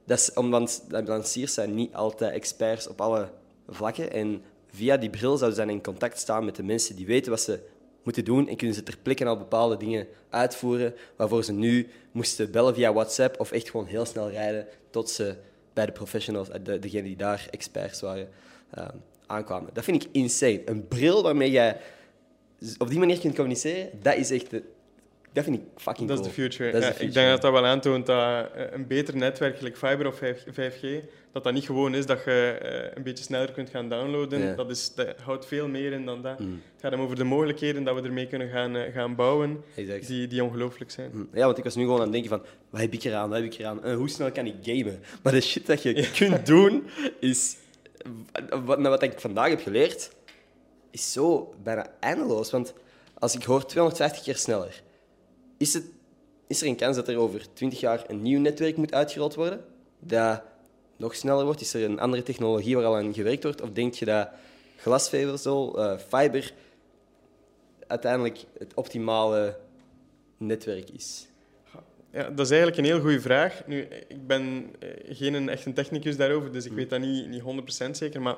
dat 0.06 0.20
is 0.20 0.34
omdat 0.34 0.84
de 0.88 0.98
ambulanciers 0.98 1.54
zijn 1.54 1.76
niet 1.76 1.94
altijd 1.94 2.34
experts 2.34 2.88
op 2.88 3.02
alle 3.02 3.30
vlakken 3.68 4.12
en 4.12 4.44
via 4.68 4.98
die 4.98 5.10
bril 5.10 5.38
zouden 5.38 5.60
zij 5.60 5.74
in 5.74 5.82
contact 5.82 6.20
staan 6.20 6.46
met 6.46 6.56
de 6.56 6.64
mensen 6.64 6.96
die 6.96 7.06
weten 7.06 7.32
wat 7.32 7.42
ze 7.42 7.60
moeten 8.04 8.26
doen 8.26 8.48
en 8.48 8.56
kunnen 8.56 8.76
ze 8.76 8.84
ter 8.84 8.98
plekke 9.02 9.26
al 9.26 9.38
bepaalde 9.38 9.78
dingen 9.78 10.08
uitvoeren 10.30 10.94
waarvoor 11.16 11.44
ze 11.44 11.52
nu 11.52 11.88
moesten 12.12 12.52
bellen 12.52 12.74
via 12.74 12.94
WhatsApp 12.94 13.40
of 13.40 13.52
echt 13.52 13.70
gewoon 13.70 13.86
heel 13.86 14.06
snel 14.06 14.30
rijden 14.30 14.68
tot 14.90 15.10
ze 15.10 15.36
bij 15.74 15.86
de 15.86 15.92
professionals, 15.92 16.50
eh, 16.50 16.60
de, 16.64 16.80
degenen 16.80 17.06
die 17.06 17.16
daar 17.16 17.48
experts 17.52 18.02
waren, 18.02 18.30
uh, 18.78 18.88
aankwamen. 19.26 19.70
Dat 19.74 19.84
vind 19.84 20.04
ik 20.04 20.10
insane. 20.12 20.62
Een 20.66 20.88
bril 20.88 21.24
waarmee 21.24 21.52
jij 21.52 21.78
op 22.78 22.90
die 22.90 23.00
manier 23.00 23.20
kunt 23.20 23.36
communiceren, 23.36 23.90
dat 24.02 24.16
is 24.16 24.32
echt... 24.32 24.50
De, 24.50 24.64
dat 25.36 25.44
vind 25.44 25.56
ik 25.56 25.64
fucking 25.76 26.08
Dat 26.08 26.18
cool. 26.18 26.30
is 26.30 26.36
de 26.36 26.42
future. 26.42 26.72
Dat 26.72 26.82
is 26.82 26.88
Ja, 26.88 26.94
de 26.94 26.98
future. 26.98 27.08
Ik 27.08 27.14
denk 27.14 27.30
dat 27.30 27.42
dat 27.42 27.52
wel 27.52 27.66
aantoont 27.66 28.06
dat 28.06 28.52
eh, 28.54 28.64
een 28.72 28.88
beter 28.88 29.16
netwerk, 29.16 29.58
gelijk 29.58 29.78
fiber 29.78 30.08
of 30.08 30.18
5, 30.18 30.44
5G, 30.52 30.88
dat 31.32 31.44
dat 31.44 31.54
niet 31.54 31.66
gewoon 31.66 31.96
is 31.96 32.06
dat 32.06 32.24
je 32.24 32.58
eh, 32.62 32.92
een 32.96 33.04
beetje 33.04 33.24
sneller 33.24 33.52
kunt 33.52 33.70
gaan 33.70 33.90
downloaden. 33.90 34.40
Ja. 34.42 34.56
Dat, 34.56 34.70
is, 34.70 34.94
dat 34.96 35.20
houdt 35.22 35.46
veel 35.46 35.68
meer 35.68 35.92
in 35.92 36.06
dan 36.06 36.22
dat. 36.22 36.40
Mm. 36.40 36.62
Het 36.72 36.82
gaat 36.82 36.92
hem 36.92 37.02
over 37.02 37.16
de 37.16 37.24
mogelijkheden 37.24 37.84
dat 37.84 37.96
we 37.96 38.02
ermee 38.02 38.28
kunnen 38.28 38.50
gaan, 38.50 38.76
eh, 38.76 38.94
gaan 38.94 39.16
bouwen, 39.16 39.64
Exact. 39.76 40.08
die, 40.08 40.28
die 40.28 40.44
ongelooflijk 40.44 40.92
zijn. 40.92 41.12
Hm. 41.12 41.38
Ja, 41.38 41.46
want 41.46 41.58
ik 41.58 41.64
was 41.64 41.76
nu 41.76 41.84
gewoon 41.84 41.98
aan 41.98 42.04
het 42.04 42.12
denken 42.12 42.30
van, 42.30 42.42
wat 42.70 42.82
heb 42.82 42.94
ik 42.94 43.04
eraan, 43.04 43.30
wat 43.30 43.38
heb 43.38 43.52
ik 43.54 43.60
eraan? 43.60 43.92
Hoe 43.94 44.10
snel 44.10 44.32
kan 44.32 44.46
ik 44.46 44.56
gamen? 44.62 45.00
Maar 45.24 45.34
de 45.34 45.42
shit 45.42 45.66
dat 45.66 45.82
je 45.84 46.10
kunt 46.18 46.46
doen, 46.46 46.84
is... 47.20 47.56
Wat, 48.66 48.82
wat 48.82 49.04
ik 49.04 49.20
vandaag 49.20 49.50
heb 49.50 49.62
geleerd, 49.62 50.12
is 50.92 51.12
zo 51.12 51.54
bijna 51.64 51.88
eindeloos. 52.00 52.52
Want 52.52 52.74
als 53.20 53.36
ik 53.36 53.44
hoor 53.44 53.66
250 53.66 54.24
keer 54.24 54.36
sneller, 54.36 54.84
is, 55.58 55.74
het, 55.74 55.84
is 56.48 56.62
er 56.62 56.68
een 56.68 56.76
kans 56.76 56.96
dat 56.96 57.08
er 57.08 57.18
over 57.18 57.54
20 57.54 57.80
jaar 57.80 58.04
een 58.08 58.22
nieuw 58.22 58.40
netwerk 58.40 58.78
moet 58.78 58.94
uitgerold 58.94 59.36
worden? 59.36 59.66
Dat 60.00 60.42
nog 60.98 61.16
sneller 61.16 61.46
wordt? 61.46 61.62
Is 61.62 61.74
er 61.74 61.84
een 61.84 62.00
andere 62.00 62.24
technologie 62.24 62.76
waar 62.76 62.86
al 62.86 62.96
aan 62.96 63.14
gewerkt 63.14 63.44
wordt? 63.44 63.62
Of 63.62 63.70
denk 63.70 63.94
je 63.94 64.06
dat 64.06 64.30
glasvezel, 64.78 65.80
eh 65.80 65.98
fiber, 65.98 66.54
uiteindelijk 67.88 68.40
het 68.58 68.74
optimale 68.74 69.58
netwerk 70.38 70.90
is? 70.90 71.28
Ja, 72.12 72.30
dat 72.30 72.46
is 72.46 72.50
eigenlijk 72.52 72.78
een 72.80 72.86
heel 72.86 73.00
goede 73.00 73.22
vraag. 73.22 73.62
Nu, 73.68 73.88
ik 74.08 74.28
ben 74.28 74.70
eh, 74.80 74.90
geen 75.16 75.50
echt 75.50 75.66
een 75.66 75.74
technicus 75.74 76.18
daarover, 76.18 76.52
dus 76.52 76.66
ik 76.66 76.72
Hm. 76.72 76.78
weet 76.78 76.90
dat 76.90 77.00
niet, 77.00 77.28
niet 77.28 77.42
100% 77.42 77.98
zeker. 77.98 78.22
Maar 78.22 78.36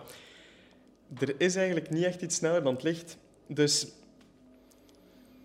er 1.19 1.35
is 1.37 1.55
eigenlijk 1.55 1.89
niet 1.89 2.03
echt 2.03 2.21
iets 2.21 2.35
sneller 2.35 2.63
dan 2.63 2.73
het 2.73 2.83
licht. 2.83 3.17
Dus 3.47 3.87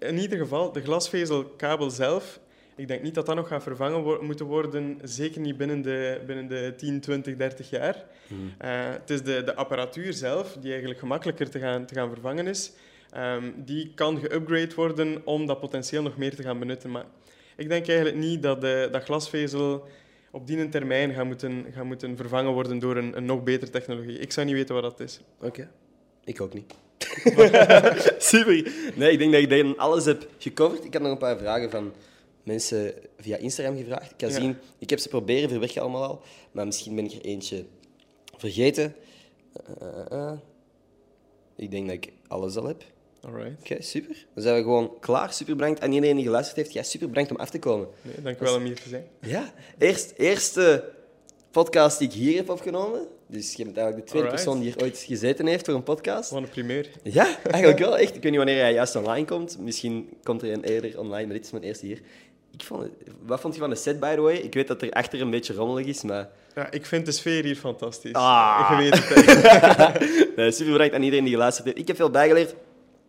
in 0.09 0.19
ieder 0.19 0.39
geval, 0.39 0.73
de 0.73 0.81
glasvezelkabel 0.83 1.91
zelf, 1.91 2.41
ik 2.77 2.89
denk 2.89 3.03
niet 3.03 3.15
dat 3.15 3.27
dat 3.27 3.37
nog 3.37 3.49
gaat 3.49 3.63
vervangen 3.63 4.03
wo- 4.03 4.23
moeten 4.23 4.47
worden. 4.47 4.99
Zeker 5.03 5.41
niet 5.41 5.57
binnen 5.57 5.83
de, 5.83 6.21
binnen 6.27 6.49
de 6.49 6.75
10, 6.77 7.01
20, 7.01 7.37
30 7.37 7.71
jaar. 7.71 8.05
Eh, 8.59 8.71
het 8.91 9.11
is 9.11 9.23
de, 9.23 9.43
de 9.45 9.55
apparatuur 9.55 10.13
zelf 10.13 10.57
die 10.61 10.71
eigenlijk 10.71 11.01
gemakkelijker 11.01 11.51
te 11.51 11.59
gaan, 11.59 11.87
te 11.87 11.95
gaan 11.95 12.09
vervangen 12.09 12.47
is. 12.47 12.73
Ehm, 13.11 13.51
die 13.57 13.93
kan 13.95 14.21
geüpgrade 14.21 14.75
worden 14.75 15.27
om 15.27 15.47
dat 15.47 15.61
potentieel 15.61 16.03
nog 16.03 16.17
meer 16.17 16.35
te 16.35 16.43
gaan 16.43 16.59
benutten. 16.59 16.91
Maar 16.91 17.05
ik 17.57 17.69
denk 17.69 17.87
eigenlijk 17.89 18.17
niet 18.19 18.43
dat, 18.43 18.61
de, 18.61 18.89
dat 18.93 19.03
glasvezel 19.05 19.89
op 20.31 20.47
die 20.47 20.69
termijn 20.69 21.15
gaat 21.15 21.25
moeten, 21.27 21.67
gaat 21.75 21.85
moeten 21.85 22.17
vervangen 22.17 22.53
worden 22.53 22.79
door 22.79 22.97
een, 22.97 23.17
een 23.17 23.25
nog 23.25 23.43
betere 23.43 23.71
technologie. 23.71 24.19
Ik 24.19 24.33
zou 24.33 24.47
niet 24.47 24.55
weten 24.55 24.75
wat 24.75 24.83
dat 24.85 25.01
is. 25.01 25.21
Oké. 25.41 25.71
Ik 26.25 26.41
ook 26.41 26.55
niet. 26.55 26.75
Super. 28.19 28.73
Nee, 28.95 29.13
ik 29.13 29.19
denk 29.19 29.33
dat 29.33 29.43
ik 29.43 29.51
dan 29.51 29.79
alles 29.79 30.05
heb 30.05 30.29
gecoverd. 30.39 30.85
Ik 30.85 30.93
had 30.93 31.03
nog 31.03 31.11
een 31.13 31.19
paar 31.19 31.39
vragen 31.39 31.71
van 31.71 31.93
mensen 32.43 32.95
via 33.19 33.37
Instagram 33.37 33.77
gevraagd. 33.77 34.11
Ik 34.11 34.17
kan 34.17 34.29
Ja. 34.29 34.35
zien, 34.41 34.57
ik 34.79 34.91
heb 34.91 34.99
ze 34.99 35.09
proberen 35.09 35.49
verwerken 35.49 35.81
allemaal 35.83 36.03
al, 36.03 36.21
maar 36.53 36.67
misschien 36.67 36.95
ben 36.95 37.05
ik 37.05 37.13
er 37.13 37.21
eentje 37.25 37.65
vergeten. 38.37 38.95
Eh, 39.81 39.87
eh, 39.89 40.19
eh. 40.31 40.33
Ik 41.57 41.71
denk 41.71 41.87
dat 41.87 41.95
ik 41.95 42.13
alles 42.29 42.57
al 42.57 42.65
heb. 42.67 42.85
Alright. 43.21 43.61
Oké, 43.61 43.83
super. 43.83 44.27
Dan 44.35 44.43
zijn 44.43 44.57
we 44.57 44.63
gewoon 44.63 44.99
klaar. 45.01 45.33
Super 45.33 45.57
bedankt 45.57 45.81
aan 45.81 45.93
iedereen 45.93 46.17
die 46.17 46.25
geluisterd 46.25 46.57
heeft. 46.57 46.73
Jij 46.73 46.83
super 46.83 47.09
bedankt 47.09 47.31
om 47.31 47.37
af 47.37 47.51
te 47.51 47.59
komen. 47.59 47.89
Nee, 48.03 48.15
dank 48.23 48.41
u 48.41 48.45
wel 48.45 48.57
om 48.57 48.63
hier 48.65 48.81
te 48.81 48.89
zijn. 48.89 49.05
Ja, 49.21 49.53
eerst, 49.79 50.13
eerste 50.17 50.93
podcast 51.51 51.99
die 51.99 52.09
ik 52.09 52.15
hier 52.15 52.37
heb 52.37 52.51
opgenomen. 52.51 53.07
Dus 53.33 53.55
je 53.55 53.65
bent 53.65 53.77
eigenlijk 53.77 54.07
de 54.07 54.11
tweede 54.11 54.29
Alright. 54.29 54.45
persoon 54.45 54.63
die 54.63 54.73
hier 54.73 54.83
ooit 54.83 54.99
gezeten 54.99 55.47
heeft 55.47 55.65
voor 55.65 55.75
een 55.75 55.83
podcast. 55.83 56.31
Wat 56.31 56.43
een 56.43 56.49
primeur. 56.49 56.89
Ja, 57.03 57.37
eigenlijk 57.51 57.79
wel. 57.79 57.99
Echt. 57.99 58.15
Ik 58.15 58.23
weet 58.23 58.31
niet 58.31 58.37
wanneer 58.37 58.61
hij 58.61 58.73
juist 58.73 58.97
online 58.97 59.27
komt. 59.27 59.59
Misschien 59.59 60.09
komt 60.23 60.43
er 60.43 60.53
een 60.53 60.65
eerder 60.65 60.99
online, 60.99 61.25
maar 61.25 61.35
dit 61.35 61.45
is 61.45 61.51
mijn 61.51 61.65
eerste 61.65 61.87
hier. 61.87 62.01
Ik 62.53 62.65
vond 62.65 62.83
het, 62.83 62.93
wat 63.27 63.41
vond 63.41 63.55
je 63.55 63.61
van 63.61 63.71
de 63.71 63.77
set, 63.77 64.01
by 64.01 64.15
the 64.15 64.21
way? 64.21 64.37
Ik 64.37 64.55
weet 64.55 64.69
dat 64.69 64.83
er 64.83 64.91
achter 64.91 65.21
een 65.21 65.31
beetje 65.31 65.55
rommelig 65.55 65.87
is, 65.87 66.03
maar... 66.03 66.29
Ja, 66.55 66.71
ik 66.71 66.87
vind 66.87 67.07
de 67.07 67.13
sfeer 67.13 67.45
hier 67.45 67.57
fantastisch. 67.57 68.13
Ah. 68.13 68.69
Je 68.71 68.77
weet 68.77 68.95
het. 68.95 70.37
nee, 70.37 70.51
super 70.51 70.73
bedankt 70.73 70.95
aan 70.95 71.03
iedereen 71.03 71.25
die 71.25 71.35
geluisterd 71.35 71.67
heeft. 71.67 71.79
Ik 71.79 71.87
heb 71.87 71.97
veel 71.97 72.11
bijgeleerd. 72.11 72.55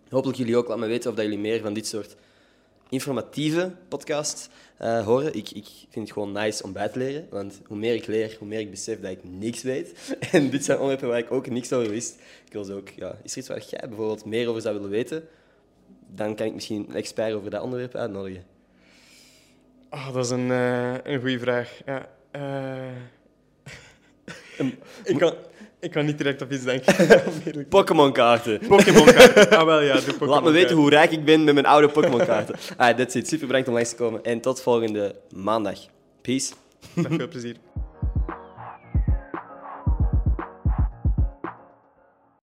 Hopelijk 0.10 0.38
jullie 0.38 0.58
ook. 0.58 0.68
Laat 0.68 0.78
me 0.78 0.88
weten 0.88 1.10
of 1.10 1.16
dat 1.16 1.26
jullie 1.26 1.40
meer 1.40 1.62
van 1.62 1.74
dit 1.74 1.88
soort 1.88 2.16
informatieve 2.94 3.72
podcasts 3.88 4.50
eh, 4.78 5.06
horen. 5.06 5.36
Ik, 5.36 5.52
ik 5.52 5.66
vind 5.90 6.08
het 6.08 6.12
gewoon 6.12 6.32
nice 6.32 6.64
om 6.64 6.74
bij 6.74 6.90
te 6.90 7.00
leren. 7.00 7.28
Want 7.30 7.62
hoe 7.66 7.78
meer 7.78 7.94
ik 7.94 8.08
leer, 8.08 8.36
hoe 8.40 8.48
meer 8.48 8.60
ik 8.60 8.70
besef 8.70 9.00
dat 9.00 9.12
ik 9.12 9.24
niks 9.24 9.62
weet. 9.62 10.16
En 10.32 10.50
dit 10.50 10.66
zijn 10.66 10.78
onderwerpen 10.78 11.10
waar 11.10 11.18
ik 11.18 11.32
ook 11.32 11.50
niks 11.50 11.74
over 11.74 11.90
wist. 11.90 12.16
Ik 12.46 12.54
wil 12.54 12.64
ze 12.64 12.74
ook... 12.74 12.90
Ja, 12.90 13.18
is 13.24 13.32
er 13.32 13.38
iets 13.38 13.48
waar 13.48 13.64
jij 13.70 13.88
bijvoorbeeld 13.88 14.26
meer 14.26 14.48
over 14.48 14.62
zou 14.62 14.76
willen 14.76 14.90
weten? 14.90 15.28
Dan 16.08 16.36
kan 16.36 16.46
ik 16.46 16.54
misschien 16.54 16.86
een 16.90 16.96
expert 16.96 17.34
over 17.34 17.50
dat 17.50 17.62
onderwerp 17.62 17.96
uitnodigen. 17.96 18.44
Ah, 19.90 20.14
dat 20.14 20.26
is 20.26 20.32
een, 20.32 20.52
eh, 20.52 20.94
een 21.04 21.20
goede 21.20 21.40
vraag. 21.40 21.82
Ja. 21.86 22.10
eh, 22.32 22.92
ik, 25.04 25.18
kan, 25.18 25.34
ik 25.84 25.92
kan 25.92 26.06
niet 26.06 26.18
direct 26.18 26.42
op 26.42 26.52
iets 26.52 26.64
denken. 26.64 26.96
Pokémon-kaarten. 27.70 28.60
Pokémon-kaart. 28.68 29.50
Ah, 29.50 29.66
wel 29.66 29.82
ja, 29.82 29.94
doe 29.94 30.04
Pokémon 30.04 30.30
Laat 30.30 30.44
me 30.44 30.52
weten 30.52 30.76
hoe 30.76 30.90
rijk 30.90 31.12
ik 31.12 31.26
ben 31.26 31.44
met 31.44 31.54
mijn 31.54 31.66
oude 31.66 31.88
Pokémon-kaarten. 31.88 32.56
Ah, 32.78 32.98
that's 32.98 33.16
it. 33.16 33.28
Super 33.28 33.48
bedankt 33.48 33.68
om 33.68 33.74
langs 33.74 33.90
te 33.90 33.96
komen. 33.96 34.24
En 34.24 34.42
tot 34.42 34.62
volgende 34.62 35.16
maandag. 35.36 35.80
Peace. 36.22 36.54
Met 36.94 37.14
veel 37.16 37.28
plezier. 37.28 37.56